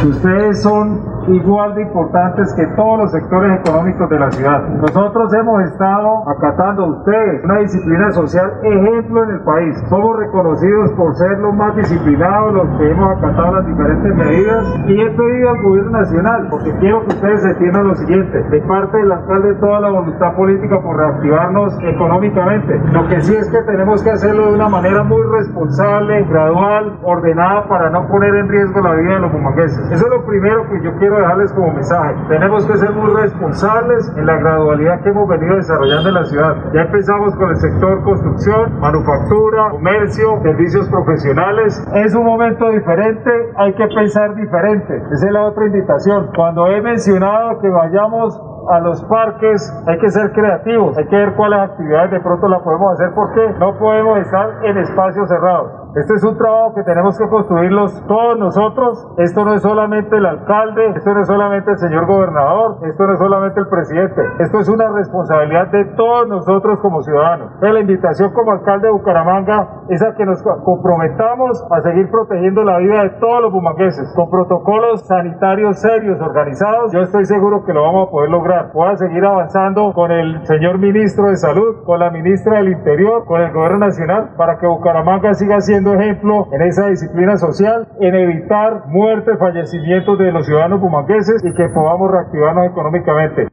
Ustedes 0.05 0.61
son 0.61 1.12
igual 1.27 1.75
de 1.75 1.83
importantes 1.83 2.53
que 2.55 2.65
todos 2.75 2.99
los 2.99 3.11
sectores 3.11 3.59
económicos 3.59 4.09
de 4.09 4.19
la 4.19 4.31
ciudad. 4.31 4.61
Nosotros 4.69 5.33
hemos 5.33 5.61
estado 5.63 6.29
acatando 6.29 6.83
a 6.83 6.87
ustedes 6.97 7.43
una 7.43 7.59
disciplina 7.59 8.11
social 8.11 8.51
ejemplo 8.63 9.23
en 9.23 9.29
el 9.31 9.41
país. 9.41 9.83
Somos 9.89 10.17
reconocidos 10.17 10.91
por 10.93 11.15
ser 11.15 11.39
los 11.39 11.55
más 11.55 11.75
disciplinados, 11.75 12.53
los 12.53 12.77
que 12.77 12.91
hemos 12.91 13.17
acatado 13.17 13.55
las 13.55 13.65
diferentes 13.67 14.15
medidas 14.15 14.65
y 14.87 15.01
he 15.01 15.09
pedido 15.11 15.49
al 15.49 15.61
gobierno 15.63 15.91
nacional, 15.91 16.47
porque 16.49 16.71
quiero 16.79 17.01
que 17.01 17.07
ustedes 17.07 17.45
entiendan 17.45 17.87
lo 17.87 17.95
siguiente, 17.95 18.43
de 18.43 18.61
parte 18.61 18.97
del 18.97 19.11
alcalde 19.11 19.55
toda 19.55 19.79
la 19.79 19.89
voluntad 19.89 20.35
política 20.35 20.81
por 20.81 20.97
reactivarnos 20.97 21.77
económicamente. 21.83 22.79
Lo 22.91 23.07
que 23.07 23.21
sí 23.21 23.35
es 23.35 23.49
que 23.49 23.61
tenemos 23.63 24.03
que 24.03 24.11
hacerlo 24.11 24.47
de 24.47 24.55
una 24.55 24.69
manera 24.69 25.03
muy 25.03 25.21
responsable, 25.37 26.23
gradual, 26.25 26.99
ordenada 27.03 27.67
para 27.67 27.89
no 27.89 28.07
poner 28.07 28.35
en 28.35 28.49
riesgo 28.49 28.81
la 28.81 28.93
vida 28.95 29.13
de 29.15 29.19
los 29.19 29.31
bumangueses. 29.31 29.91
Eso 29.91 30.05
es 30.05 30.11
lo 30.11 30.25
primero 30.25 30.67
que 30.69 30.81
yo 30.83 30.93
quiero 30.97 31.12
dejarles 31.17 31.51
como 31.53 31.73
mensaje. 31.73 32.15
Tenemos 32.27 32.65
que 32.65 32.77
ser 32.77 32.91
muy 32.91 33.13
responsables 33.13 34.11
en 34.17 34.25
la 34.25 34.37
gradualidad 34.37 35.01
que 35.01 35.09
hemos 35.09 35.27
venido 35.27 35.55
desarrollando 35.55 36.09
en 36.09 36.15
la 36.15 36.25
ciudad. 36.25 36.55
Ya 36.73 36.81
empezamos 36.81 37.35
con 37.35 37.49
el 37.49 37.57
sector 37.57 38.03
construcción, 38.03 38.79
manufactura, 38.79 39.69
comercio, 39.71 40.39
servicios 40.41 40.87
profesionales. 40.89 41.85
Es 41.93 42.15
un 42.15 42.25
momento 42.25 42.69
diferente, 42.69 43.31
hay 43.57 43.73
que 43.73 43.87
pensar 43.87 44.35
diferente. 44.35 44.95
Esa 45.11 45.27
es 45.27 45.31
la 45.31 45.43
otra 45.43 45.65
invitación. 45.65 46.29
Cuando 46.35 46.67
he 46.67 46.81
mencionado 46.81 47.59
que 47.59 47.69
vayamos 47.69 48.41
a 48.69 48.79
los 48.79 49.03
parques, 49.05 49.83
hay 49.87 49.99
que 49.99 50.09
ser 50.09 50.31
creativos, 50.31 50.97
hay 50.97 51.05
que 51.07 51.15
ver 51.15 51.33
cuáles 51.35 51.59
actividades 51.59 52.11
de 52.11 52.19
pronto 52.21 52.47
las 52.47 52.61
podemos 52.61 52.93
hacer 52.93 53.11
porque 53.13 53.53
no 53.59 53.77
podemos 53.77 54.19
estar 54.19 54.63
en 54.63 54.77
espacios 54.77 55.27
cerrados. 55.27 55.82
Este 55.95 56.15
es 56.15 56.23
un 56.23 56.35
trabajo 56.39 56.73
que 56.73 56.81
tenemos 56.81 57.15
que 57.19 57.29
construirlos 57.29 58.03
todos 58.07 58.39
nosotros. 58.39 59.07
Esto 59.19 59.45
no 59.45 59.53
es 59.53 59.61
solamente 59.61 60.17
el 60.17 60.25
alcalde, 60.25 60.89
esto 60.95 61.13
no 61.13 61.21
es 61.21 61.27
solamente 61.27 61.69
el 61.69 61.77
señor 61.77 62.07
gobernador, 62.07 62.77
esto 62.81 63.05
no 63.05 63.13
es 63.13 63.19
solamente 63.19 63.59
el 63.59 63.67
presidente. 63.67 64.21
Esto 64.39 64.59
es 64.59 64.69
una 64.69 64.89
responsabilidad 64.89 65.67
de 65.67 65.85
todos 65.95 66.27
nosotros 66.27 66.79
como 66.79 67.03
ciudadanos. 67.03 67.51
la 67.61 67.79
invitación 67.79 68.33
como 68.33 68.53
alcalde 68.53 68.87
de 68.87 68.93
Bucaramanga 68.93 69.83
es 69.89 70.01
a 70.01 70.15
que 70.15 70.25
nos 70.25 70.41
comprometamos 70.41 71.63
a 71.69 71.81
seguir 71.81 72.09
protegiendo 72.09 72.63
la 72.63 72.79
vida 72.79 73.03
de 73.03 73.09
todos 73.19 73.43
los 73.43 73.53
bumangueses 73.53 74.11
con 74.15 74.31
protocolos 74.31 75.05
sanitarios 75.05 75.79
serios, 75.79 76.19
organizados. 76.19 76.91
Yo 76.91 77.01
estoy 77.01 77.25
seguro 77.25 77.65
que 77.65 77.73
lo 77.73 77.83
vamos 77.83 78.07
a 78.07 78.11
poder 78.11 78.31
lograr. 78.31 78.71
Voy 78.73 78.91
a 78.91 78.97
seguir 78.97 79.23
avanzando 79.23 79.93
con 79.93 80.09
el 80.09 80.43
señor 80.47 80.79
ministro 80.79 81.27
de 81.27 81.37
Salud, 81.37 81.83
con 81.85 81.99
la 81.99 82.09
ministra 82.09 82.57
del 82.57 82.69
Interior, 82.69 83.25
con 83.25 83.41
el 83.41 83.53
gobierno 83.53 83.77
nacional 83.77 84.31
para 84.37 84.57
que 84.57 84.65
Bucaramanga 84.65 85.35
siga 85.35 85.61
siendo 85.61 85.82
ejemplo 85.91 86.49
en 86.53 86.61
esa 86.61 86.87
disciplina 86.87 87.37
social, 87.37 87.87
en 87.99 88.15
evitar 88.15 88.87
muertes, 88.87 89.35
fallecimientos 89.37 90.17
de 90.17 90.31
los 90.31 90.45
ciudadanos 90.45 90.79
bumangueses 90.79 91.41
y 91.43 91.53
que 91.53 91.67
podamos 91.73 92.11
reactivarnos 92.11 92.67
económicamente. 92.71 93.47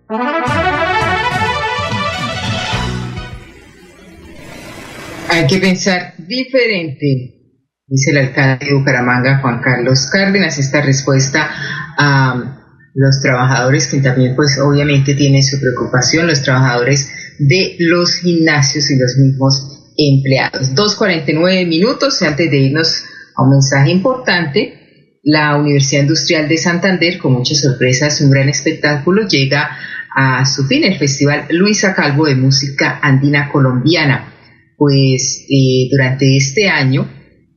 Hay 5.32 5.46
que 5.46 5.58
pensar 5.58 6.14
diferente, 6.18 7.06
dice 7.86 8.10
el 8.10 8.18
alcalde 8.18 8.66
de 8.66 8.74
Bucaramanga, 8.74 9.38
Juan 9.38 9.60
Carlos 9.62 10.10
Cárdenas, 10.12 10.58
esta 10.58 10.82
respuesta 10.82 11.48
a 11.96 12.56
los 12.94 13.20
trabajadores 13.22 13.86
que 13.86 14.00
también 14.00 14.34
pues 14.36 14.58
obviamente 14.60 15.14
tienen 15.14 15.42
su 15.42 15.58
preocupación, 15.60 16.26
los 16.26 16.42
trabajadores 16.42 17.36
de 17.38 17.76
los 17.78 18.16
gimnasios 18.16 18.90
y 18.90 18.98
los 18.98 19.16
mismos 19.16 19.79
empleados. 20.08 20.74
2.49 20.74 21.66
minutos 21.66 22.22
antes 22.22 22.50
de 22.50 22.58
irnos 22.58 23.04
a 23.36 23.42
un 23.42 23.50
mensaje 23.50 23.90
importante. 23.90 25.18
La 25.22 25.56
Universidad 25.56 26.02
Industrial 26.02 26.48
de 26.48 26.56
Santander, 26.56 27.18
con 27.18 27.34
muchas 27.34 27.60
sorpresas, 27.60 28.20
un 28.22 28.30
gran 28.30 28.48
espectáculo, 28.48 29.26
llega 29.28 29.76
a 30.16 30.44
su 30.46 30.64
fin 30.64 30.84
el 30.84 30.98
Festival 30.98 31.46
Luisa 31.50 31.94
Calvo 31.94 32.26
de 32.26 32.34
Música 32.34 32.98
Andina 33.02 33.50
Colombiana. 33.50 34.34
Pues 34.76 35.44
eh, 35.50 35.88
durante 35.90 36.36
este 36.36 36.68
año 36.68 37.06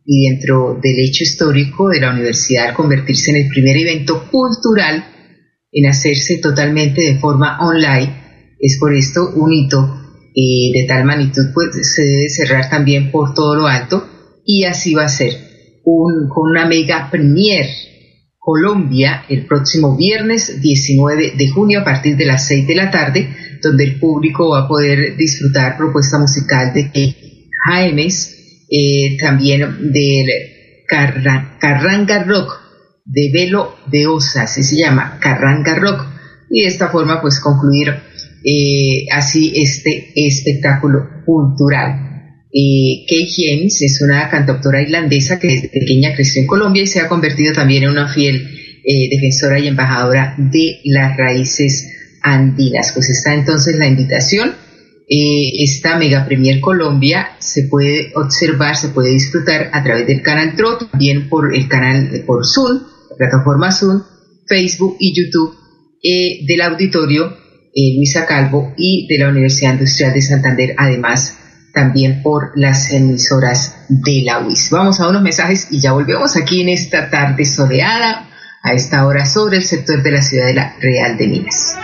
y 0.06 0.29
dentro 0.29 0.77
del 0.84 0.99
hecho 0.99 1.23
histórico 1.23 1.88
de 1.88 2.01
la 2.01 2.12
universidad 2.12 2.73
convertirse 2.73 3.32
en 3.32 3.38
el 3.38 3.47
primer 3.47 3.77
evento 3.77 4.29
cultural 4.29 5.06
en 5.71 5.89
hacerse 5.89 6.39
totalmente 6.39 7.01
de 7.01 7.15
forma 7.19 7.58
online, 7.62 8.56
es 8.60 8.77
por 8.79 8.93
esto 8.93 9.32
un 9.36 9.53
hito 9.53 10.02
de 10.35 10.85
tal 10.87 11.05
magnitud, 11.05 11.47
pues 11.53 11.93
se 11.95 12.01
debe 12.01 12.29
cerrar 12.29 12.69
también 12.69 13.11
por 13.11 13.33
todo 13.33 13.55
lo 13.55 13.67
alto. 13.67 14.07
Y 14.45 14.65
así 14.65 14.93
va 14.93 15.05
a 15.05 15.09
ser. 15.09 15.33
Un, 15.85 16.29
con 16.29 16.49
una 16.49 16.65
mega 16.65 17.09
premier 17.11 17.65
Colombia 18.43 19.23
el 19.29 19.45
próximo 19.45 19.95
viernes 19.95 20.61
19 20.61 21.33
de 21.37 21.47
junio 21.47 21.79
a 21.79 21.83
partir 21.85 22.17
de 22.17 22.25
las 22.25 22.45
6 22.47 22.67
de 22.67 22.75
la 22.75 22.91
tarde, 22.91 23.29
donde 23.61 23.85
el 23.85 23.99
público 23.99 24.49
va 24.49 24.65
a 24.65 24.67
poder 24.67 25.15
disfrutar 25.15 25.77
propuesta 25.77 26.19
musical 26.19 26.73
de 26.73 26.91
Jaimes, 27.65 28.65
eh, 28.69 29.17
también 29.17 29.93
del 29.93 30.25
Carranga 30.87 32.23
Rock, 32.25 32.59
de 33.05 33.31
Velo 33.33 33.77
de 33.89 34.07
Osa, 34.07 34.43
así 34.43 34.61
se 34.63 34.75
llama, 34.75 35.19
Carranga 35.21 35.75
Rock, 35.75 36.05
y 36.49 36.63
de 36.63 36.67
esta 36.67 36.89
forma 36.89 37.21
pues 37.21 37.39
concluir 37.39 37.93
eh, 38.43 39.06
así 39.12 39.53
este 39.56 40.12
espectáculo 40.15 40.99
cultural. 41.25 42.13
Eh, 42.51 43.06
Kay 43.08 43.27
James 43.36 43.82
es 43.82 44.01
una 44.01 44.29
cantautora 44.29 44.82
irlandesa 44.82 45.39
que 45.39 45.47
desde 45.47 45.69
pequeña 45.69 46.13
creció 46.13 46.41
en 46.41 46.47
Colombia 46.47 46.84
y 46.84 46.88
se 46.88 46.99
ha 46.99 47.08
convertido 47.08 47.53
también 47.53 47.84
en 47.84 47.89
una 47.89 48.08
fiel 48.08 48.47
eh, 48.84 49.10
defensora 49.10 49.60
y 49.60 49.67
embajadora 49.67 50.36
de 50.38 50.82
las 50.84 51.17
raíces 51.17 51.89
andinas. 52.21 52.91
Pues 52.93 53.10
está 53.10 53.34
entonces 53.34 53.75
la 53.77 53.88
invitación 53.88 54.51
eh, 55.10 55.63
esta 55.63 55.97
Mega 55.97 56.25
Premier 56.25 56.60
Colombia 56.60 57.36
se 57.39 57.63
puede 57.63 58.12
observar, 58.15 58.75
se 58.75 58.89
puede 58.89 59.10
disfrutar 59.10 59.69
a 59.73 59.84
través 59.84 60.08
del 60.08 60.21
canal 60.21 60.56
TROT, 60.56 60.91
también 60.91 61.29
por 61.29 61.56
el 61.56 61.67
canal 61.67 62.23
por 62.25 62.45
Zoom, 62.45 62.84
la 63.10 63.17
plataforma 63.17 63.71
Zoom, 63.71 64.01
Facebook 64.47 64.97
y 64.99 65.13
YouTube 65.15 65.56
del 66.47 66.62
auditorio 66.62 67.42
eh, 67.73 67.95
Luisa 67.95 68.25
Calvo 68.25 68.73
y 68.77 69.07
de 69.07 69.17
la 69.23 69.29
Universidad 69.29 69.73
Industrial 69.73 70.13
de 70.13 70.21
Santander, 70.21 70.75
además 70.77 71.39
también 71.73 72.21
por 72.21 72.51
las 72.55 72.91
emisoras 72.91 73.86
de 73.89 74.21
la 74.23 74.39
UIS. 74.39 74.69
Vamos 74.69 74.99
a 74.99 75.09
unos 75.09 75.23
mensajes 75.23 75.67
y 75.71 75.79
ya 75.79 75.93
volvemos 75.93 76.38
aquí 76.38 76.62
en 76.62 76.69
esta 76.69 77.09
tarde 77.09 77.45
soleada 77.45 78.29
a 78.63 78.73
esta 78.73 79.06
hora 79.06 79.26
sobre 79.26 79.58
el 79.58 79.63
sector 79.63 80.02
de 80.02 80.12
la 80.12 80.21
Ciudadela 80.21 80.78
Real 80.80 81.17
de 81.17 81.28
Minas. 81.28 81.78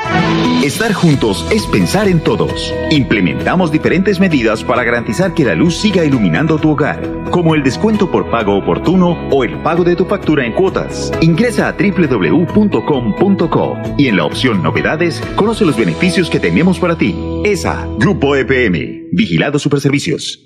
Estar 0.64 0.94
juntos 0.94 1.46
es 1.52 1.68
pensar 1.68 2.08
en 2.08 2.22
todos. 2.22 2.74
Implementamos 2.90 3.70
diferentes 3.70 4.22
medidas 4.22 4.64
para 4.64 4.86
garantizar 4.86 5.34
que 5.34 5.44
la 5.44 5.56
luz 5.56 5.78
siga 5.78 6.06
iluminando 6.06 6.58
tu 6.58 6.72
hogar, 6.72 7.02
como 7.32 7.54
el 7.54 7.64
descuento 7.64 8.10
por 8.10 8.32
pago 8.32 8.58
oportuno 8.58 9.28
o 9.30 9.44
el 9.44 9.62
pago 9.62 9.84
de 9.84 9.98
tu 9.98 10.06
factura 10.06 10.46
en 10.46 10.54
cuotas. 10.54 11.12
Ingresa 11.20 11.68
a 11.68 11.74
www.com.co 11.74 13.78
y 13.98 14.08
en 14.08 14.16
la 14.16 14.24
opción 14.24 14.64
Novedades 14.64 15.20
conoce 15.36 15.66
los 15.66 15.76
beneficios 15.76 16.30
que 16.30 16.40
tenemos 16.40 16.80
para 16.80 16.98
ti. 16.98 17.14
ESA, 17.44 17.90
Grupo 17.98 18.38
EPM, 18.38 19.10
Vigilado 19.12 19.60
Superservicios. 19.60 20.46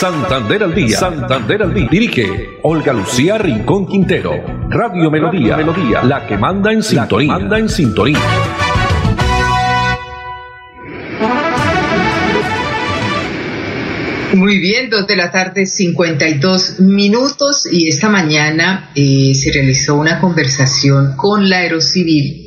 Santander 0.00 0.62
al 0.62 0.74
día. 0.74 0.96
Santander 0.98 1.62
al 1.62 1.74
día. 1.74 1.88
Dirige 1.90 2.56
Olga 2.62 2.90
Lucía 2.90 3.36
Rincón 3.36 3.86
Quintero. 3.86 4.32
Radio 4.70 5.10
Melodía. 5.10 5.58
Melodía. 5.58 6.02
La 6.02 6.26
que 6.26 6.38
manda 6.38 6.72
en 6.72 6.82
sintonía. 6.82 7.28
manda 7.34 7.58
en 7.58 7.68
sintonía. 7.68 8.18
Muy 14.32 14.58
bien, 14.58 14.88
dos 14.88 15.06
de 15.06 15.16
la 15.16 15.30
tarde, 15.30 15.66
52 15.66 16.80
minutos 16.80 17.68
y 17.70 17.88
esta 17.88 18.08
mañana 18.08 18.92
eh, 18.94 19.34
se 19.34 19.52
realizó 19.52 19.96
una 19.96 20.18
conversación 20.18 21.14
con 21.14 21.50
la 21.50 21.58
Aerocivil, 21.58 22.46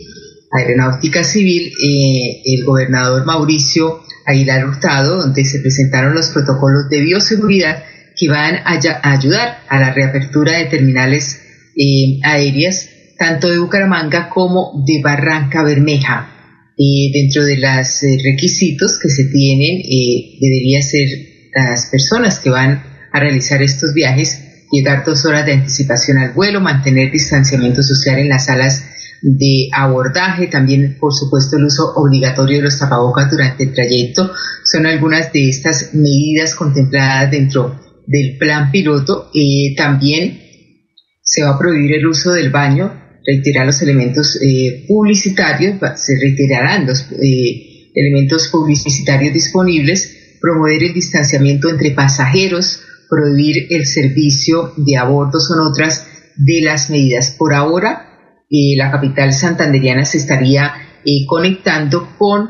Aeronáutica 0.52 1.24
Civil, 1.24 1.68
eh, 1.68 2.42
el 2.46 2.66
gobernador 2.66 3.28
Mauricio 3.28 4.02
Aguilar 4.26 4.66
Hurtado, 4.66 5.18
donde 5.18 5.44
se 5.46 5.60
presentaron 5.60 6.14
los 6.14 6.30
protocolos 6.30 6.90
de 6.90 7.02
bioseguridad 7.02 7.84
que 8.16 8.30
van 8.30 8.56
a, 8.56 8.80
ayudar 9.04 9.60
a 9.68 9.80
la 9.80 9.94
reapertura 9.94 10.58
de 10.58 10.66
terminales 10.66 11.42
eh, 11.76 12.20
aéreas, 12.24 12.90
tanto 13.18 13.50
de 13.50 13.60
Bucaramanga 13.60 14.30
como 14.30 14.84
de 14.86 15.02
Barranca 15.04 15.64
Bermeja. 15.64 16.30
Eh, 16.78 17.12
dentro 17.14 17.46
de 17.46 17.58
los 17.58 18.04
eh, 18.04 18.18
requisitos 18.24 18.98
que 19.00 19.10
se 19.10 19.26
tienen, 19.26 19.82
debería 20.40 20.82
ser 20.82 21.08
las 21.54 21.88
personas 21.88 22.40
que 22.40 22.50
van 22.50 22.84
a 23.12 23.20
realizar 23.20 23.62
estos 23.62 23.94
viajes, 23.94 24.66
llegar 24.72 25.06
dos 25.06 25.26
horas 25.26 25.46
de 25.46 25.54
anticipación 25.54 26.18
al 26.18 26.34
vuelo, 26.34 26.62
mantener 26.62 27.12
distanciamiento 27.12 27.84
social 27.84 28.18
en 28.18 28.30
las 28.30 28.46
salas 28.46 28.93
de 29.24 29.70
abordaje, 29.72 30.48
también 30.48 30.98
por 31.00 31.14
supuesto 31.14 31.56
el 31.56 31.64
uso 31.64 31.94
obligatorio 31.96 32.58
de 32.58 32.64
los 32.64 32.78
tapabocas 32.78 33.32
durante 33.32 33.64
el 33.64 33.74
trayecto, 33.74 34.30
son 34.66 34.86
algunas 34.86 35.32
de 35.32 35.48
estas 35.48 35.94
medidas 35.94 36.56
contempladas 36.56 37.32
dentro 37.32 37.80
del 38.06 38.38
plan 38.38 38.70
piloto. 38.70 39.30
Eh, 39.34 39.76
también 39.78 40.42
se 41.22 41.42
va 41.42 41.52
a 41.52 41.58
prohibir 41.58 41.94
el 41.94 42.06
uso 42.06 42.34
del 42.34 42.52
baño, 42.52 42.94
reiterar 43.26 43.66
los 43.66 43.82
elementos 43.82 44.38
eh, 44.42 44.86
publicitarios, 44.90 45.78
se 45.96 46.20
reiterarán 46.20 46.86
los 46.86 47.04
eh, 47.14 47.92
elementos 47.96 48.50
publicitarios 48.50 49.34
disponibles, 49.34 50.38
promover 50.42 50.84
el 50.84 50.94
distanciamiento 50.94 51.70
entre 51.70 51.92
pasajeros, 51.92 52.82
prohibir 53.10 53.68
el 53.70 53.86
servicio 53.86 54.74
de 54.76 54.98
aborto, 54.98 55.40
son 55.40 55.66
otras 55.66 56.08
de 56.36 56.62
las 56.62 56.90
medidas. 56.90 57.34
Por 57.38 57.54
ahora, 57.54 58.13
la 58.78 58.92
capital 58.92 59.34
santanderiana 59.34 60.06
se 60.06 60.18
estaría 60.18 60.74
eh, 61.04 61.26
conectando 61.26 62.16
con 62.18 62.50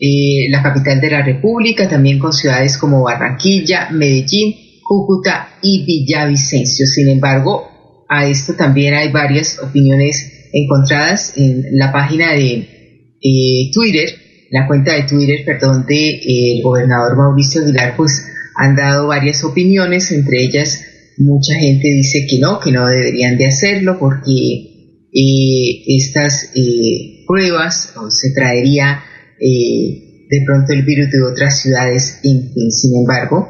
eh, 0.00 0.50
la 0.50 0.62
capital 0.62 1.00
de 1.00 1.10
la 1.10 1.22
República, 1.22 1.88
también 1.88 2.18
con 2.18 2.32
ciudades 2.32 2.76
como 2.76 3.04
Barranquilla, 3.04 3.88
Medellín, 3.90 4.54
Cúcuta 4.82 5.48
y 5.62 5.84
Villavicencio. 5.84 6.86
Sin 6.86 7.08
embargo, 7.08 7.68
a 8.08 8.26
esto 8.26 8.54
también 8.54 8.94
hay 8.94 9.12
varias 9.12 9.60
opiniones 9.60 10.50
encontradas 10.52 11.34
en 11.36 11.64
la 11.72 11.92
página 11.92 12.32
de 12.32 13.14
eh, 13.22 13.70
Twitter, 13.72 14.10
la 14.50 14.66
cuenta 14.66 14.94
de 14.94 15.04
Twitter, 15.04 15.44
perdón, 15.44 15.86
de 15.86 16.20
el 16.56 16.62
gobernador 16.62 17.16
Mauricio 17.16 17.62
Aguilar, 17.62 17.94
pues 17.96 18.26
han 18.56 18.76
dado 18.76 19.06
varias 19.06 19.42
opiniones, 19.44 20.12
entre 20.12 20.42
ellas 20.42 20.84
mucha 21.16 21.54
gente 21.54 21.88
dice 21.88 22.26
que 22.28 22.38
no, 22.38 22.58
que 22.58 22.72
no 22.72 22.86
deberían 22.86 23.36
de 23.38 23.46
hacerlo 23.46 23.98
porque 23.98 24.73
estas 25.14 26.50
eh, 26.54 27.24
pruebas 27.26 27.94
se 28.08 28.32
traería 28.34 29.00
eh, 29.40 30.26
de 30.28 30.42
pronto 30.44 30.72
el 30.72 30.82
virus 30.82 31.10
de 31.10 31.22
otras 31.22 31.60
ciudades. 31.60 32.20
sin 32.22 32.96
embargo, 32.98 33.48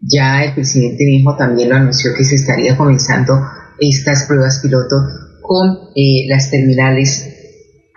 ya 0.00 0.44
el 0.44 0.54
presidente 0.54 1.04
mismo 1.04 1.36
también 1.36 1.70
lo 1.70 1.76
anunció 1.76 2.12
que 2.16 2.24
se 2.24 2.34
estaría 2.34 2.76
comenzando 2.76 3.34
estas 3.78 4.24
pruebas 4.24 4.60
piloto 4.60 4.96
con 5.40 5.68
eh, 5.94 6.26
las 6.28 6.50
terminales 6.50 7.28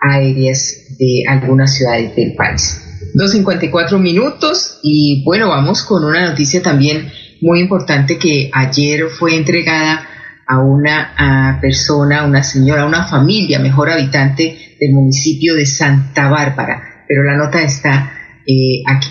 aéreas 0.00 0.96
de 0.98 1.24
algunas 1.28 1.74
ciudades 1.74 2.14
del 2.14 2.34
país. 2.34 2.82
2.54 3.14 3.98
minutos 3.98 4.80
y 4.82 5.24
bueno, 5.24 5.48
vamos 5.48 5.82
con 5.82 6.04
una 6.04 6.30
noticia 6.30 6.62
también 6.62 7.10
muy 7.40 7.60
importante 7.60 8.18
que 8.18 8.50
ayer 8.52 9.06
fue 9.08 9.36
entregada 9.36 10.07
a 10.48 10.60
una 10.60 11.58
persona, 11.60 12.24
una 12.24 12.42
señora, 12.42 12.86
una 12.86 13.06
familia, 13.06 13.58
mejor 13.58 13.90
habitante 13.90 14.76
del 14.80 14.92
municipio 14.92 15.54
de 15.54 15.66
Santa 15.66 16.28
Bárbara. 16.30 17.04
Pero 17.06 17.22
la 17.22 17.36
nota 17.36 17.62
está 17.62 18.12
eh, 18.46 18.82
aquí. 18.86 19.10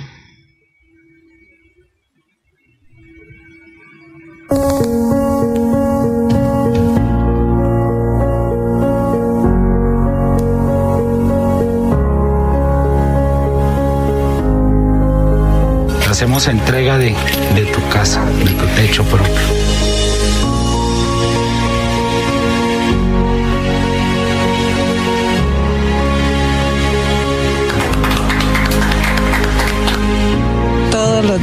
Hacemos 16.09 16.47
entrega 16.47 16.97
de 16.97 17.11
tu 17.71 17.89
casa, 17.89 18.25
de 18.25 18.51
tu 18.51 18.65
techo 18.75 19.03
propio 19.03 19.96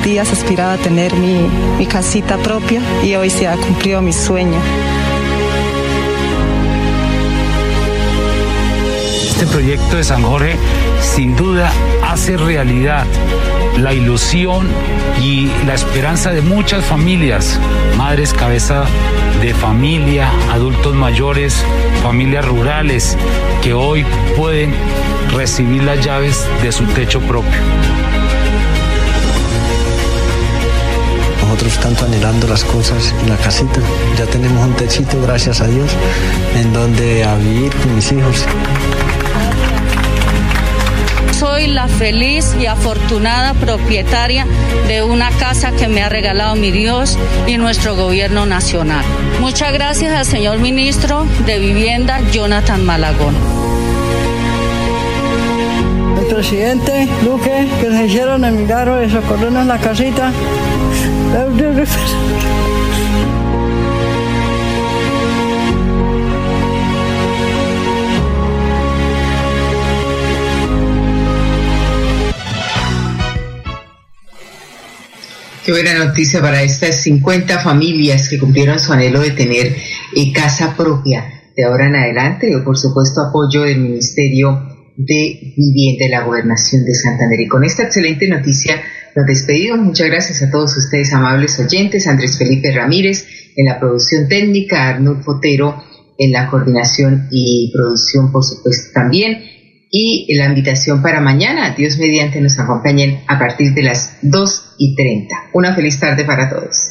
días 0.03 0.33
aspiraba 0.33 0.75
a 0.75 0.79
tener 0.79 1.15
mi, 1.15 1.49
mi 1.79 1.87
casita 1.87 2.39
propia 2.39 2.81
y 3.03 3.15
hoy 3.15 3.31
se 3.31 3.47
ha 3.49 3.57
cumplido 3.57 4.01
mi 4.03 4.13
sueño. 4.13 4.59
Este 9.29 9.47
proyecto 9.47 9.97
de 9.97 10.05
San 10.05 10.23
Jorge 10.23 10.57
sin 11.01 11.37
duda 11.37 11.71
hace 12.03 12.37
realidad 12.37 13.05
la 13.79 13.93
ilusión 13.93 14.67
y 15.23 15.51
la 15.67 15.75
esperanza 15.75 16.31
de 16.31 16.41
muchas 16.41 16.85
familias, 16.85 17.59
madres 17.97 18.33
cabeza 18.33 18.85
de 19.41 19.55
familia, 19.55 20.31
adultos 20.53 20.95
mayores, 20.95 21.65
familias 22.03 22.47
rurales, 22.47 23.17
que 23.63 23.75
hoy 23.75 24.05
pueden 24.37 24.75
recibir 25.35 25.83
las 25.83 26.05
llaves 26.05 26.47
de 26.63 26.73
su 26.73 26.85
techo 26.87 27.21
propio. 27.21 28.04
Nosotros 31.65 31.83
tanto 31.83 32.05
anhelando 32.05 32.47
las 32.47 32.63
cosas 32.63 33.15
en 33.23 33.31
la 33.31 33.37
casita. 33.37 33.81
Ya 34.19 34.27
tenemos 34.27 34.67
un 34.67 34.75
techito, 34.75 35.19
gracias 35.23 35.63
a 35.63 35.67
Dios, 35.67 35.91
en 36.57 36.75
donde 36.75 37.25
a 37.25 37.37
vivir 37.37 37.75
con 37.77 37.95
mis 37.95 38.13
hijos. 38.13 38.45
Soy 41.33 41.69
la 41.69 41.89
feliz 41.89 42.55
y 42.61 42.67
afortunada 42.67 43.55
propietaria 43.55 44.47
de 44.89 45.05
una 45.05 45.31
casa 45.31 45.73
que 45.73 45.89
me 45.89 46.03
ha 46.03 46.11
regalado 46.11 46.55
mi 46.55 46.71
Dios 46.71 47.17
y 47.47 47.57
nuestro 47.57 47.97
gobierno 47.97 48.45
nacional. 48.45 49.05
Muchas 49.41 49.73
gracias 49.73 50.13
al 50.13 50.27
señor 50.27 50.59
ministro 50.59 51.25
de 51.47 51.59
Vivienda, 51.61 52.21
Jonathan 52.31 52.85
Malagón. 52.85 53.35
El 56.21 56.27
presidente 56.27 57.09
Luque, 57.25 57.69
que 57.81 57.91
se 57.91 58.05
hicieron 58.05 58.45
el 58.45 58.53
milagro 58.53 58.97
de 58.97 59.09
socorrernos 59.09 59.67
la 59.67 59.79
casita. 59.79 60.31
Qué 75.65 75.73
buena 75.73 75.95
noticia 75.95 76.41
para 76.41 76.63
estas 76.63 77.03
50 77.03 77.59
familias 77.59 78.29
que 78.29 78.39
cumplieron 78.39 78.79
su 78.79 78.93
anhelo 78.93 79.19
de 79.21 79.33
tener 79.33 79.75
eh, 80.15 80.33
casa 80.33 80.77
propia. 80.77 81.25
De 81.57 81.65
ahora 81.65 81.89
en 81.89 81.97
adelante, 81.97 82.53
por 82.65 82.79
supuesto, 82.79 83.21
apoyo 83.23 83.63
del 83.63 83.81
Ministerio 83.81 84.75
de 84.97 85.55
Vivienda 85.57 86.05
y 86.05 86.09
la 86.09 86.23
Gobernación 86.23 86.85
de 86.85 86.95
Santander. 86.95 87.41
Y 87.41 87.49
con 87.49 87.65
esta 87.65 87.83
excelente 87.83 88.29
noticia 88.29 88.81
nos 89.17 89.27
despedimos. 89.27 89.79
Muchas 89.79 90.09
gracias 90.09 90.43
a 90.43 90.51
todos 90.51 90.77
ustedes, 90.77 91.13
amables 91.13 91.59
oyentes. 91.59 92.07
Andrés 92.07 92.39
Felipe 92.39 92.73
Ramírez 92.73 93.27
en 93.57 93.67
la 93.67 93.79
producción 93.79 94.29
técnica, 94.29 94.89
Arnold 94.89 95.23
Fotero 95.23 95.83
en 96.19 96.33
la 96.33 96.49
coordinación 96.49 97.29
y 97.31 97.73
producción, 97.73 98.31
por 98.31 98.45
supuesto, 98.45 98.93
también 98.95 99.43
y 99.97 100.35
la 100.35 100.47
invitación 100.47 101.03
para 101.03 101.21
mañana. 101.21 101.75
Dios 101.77 101.99
mediante 101.99 102.41
nos 102.41 102.59
acompañen 102.59 103.21
a 103.29 103.39
partir 103.39 103.75
de 103.75 103.85
las 103.85 104.19
2 104.23 104.75
y 104.79 104.97
30. 104.97 105.35
Una 105.53 105.75
feliz 105.75 106.01
tarde 106.01 106.25
para 106.25 106.51
todos. 106.51 106.91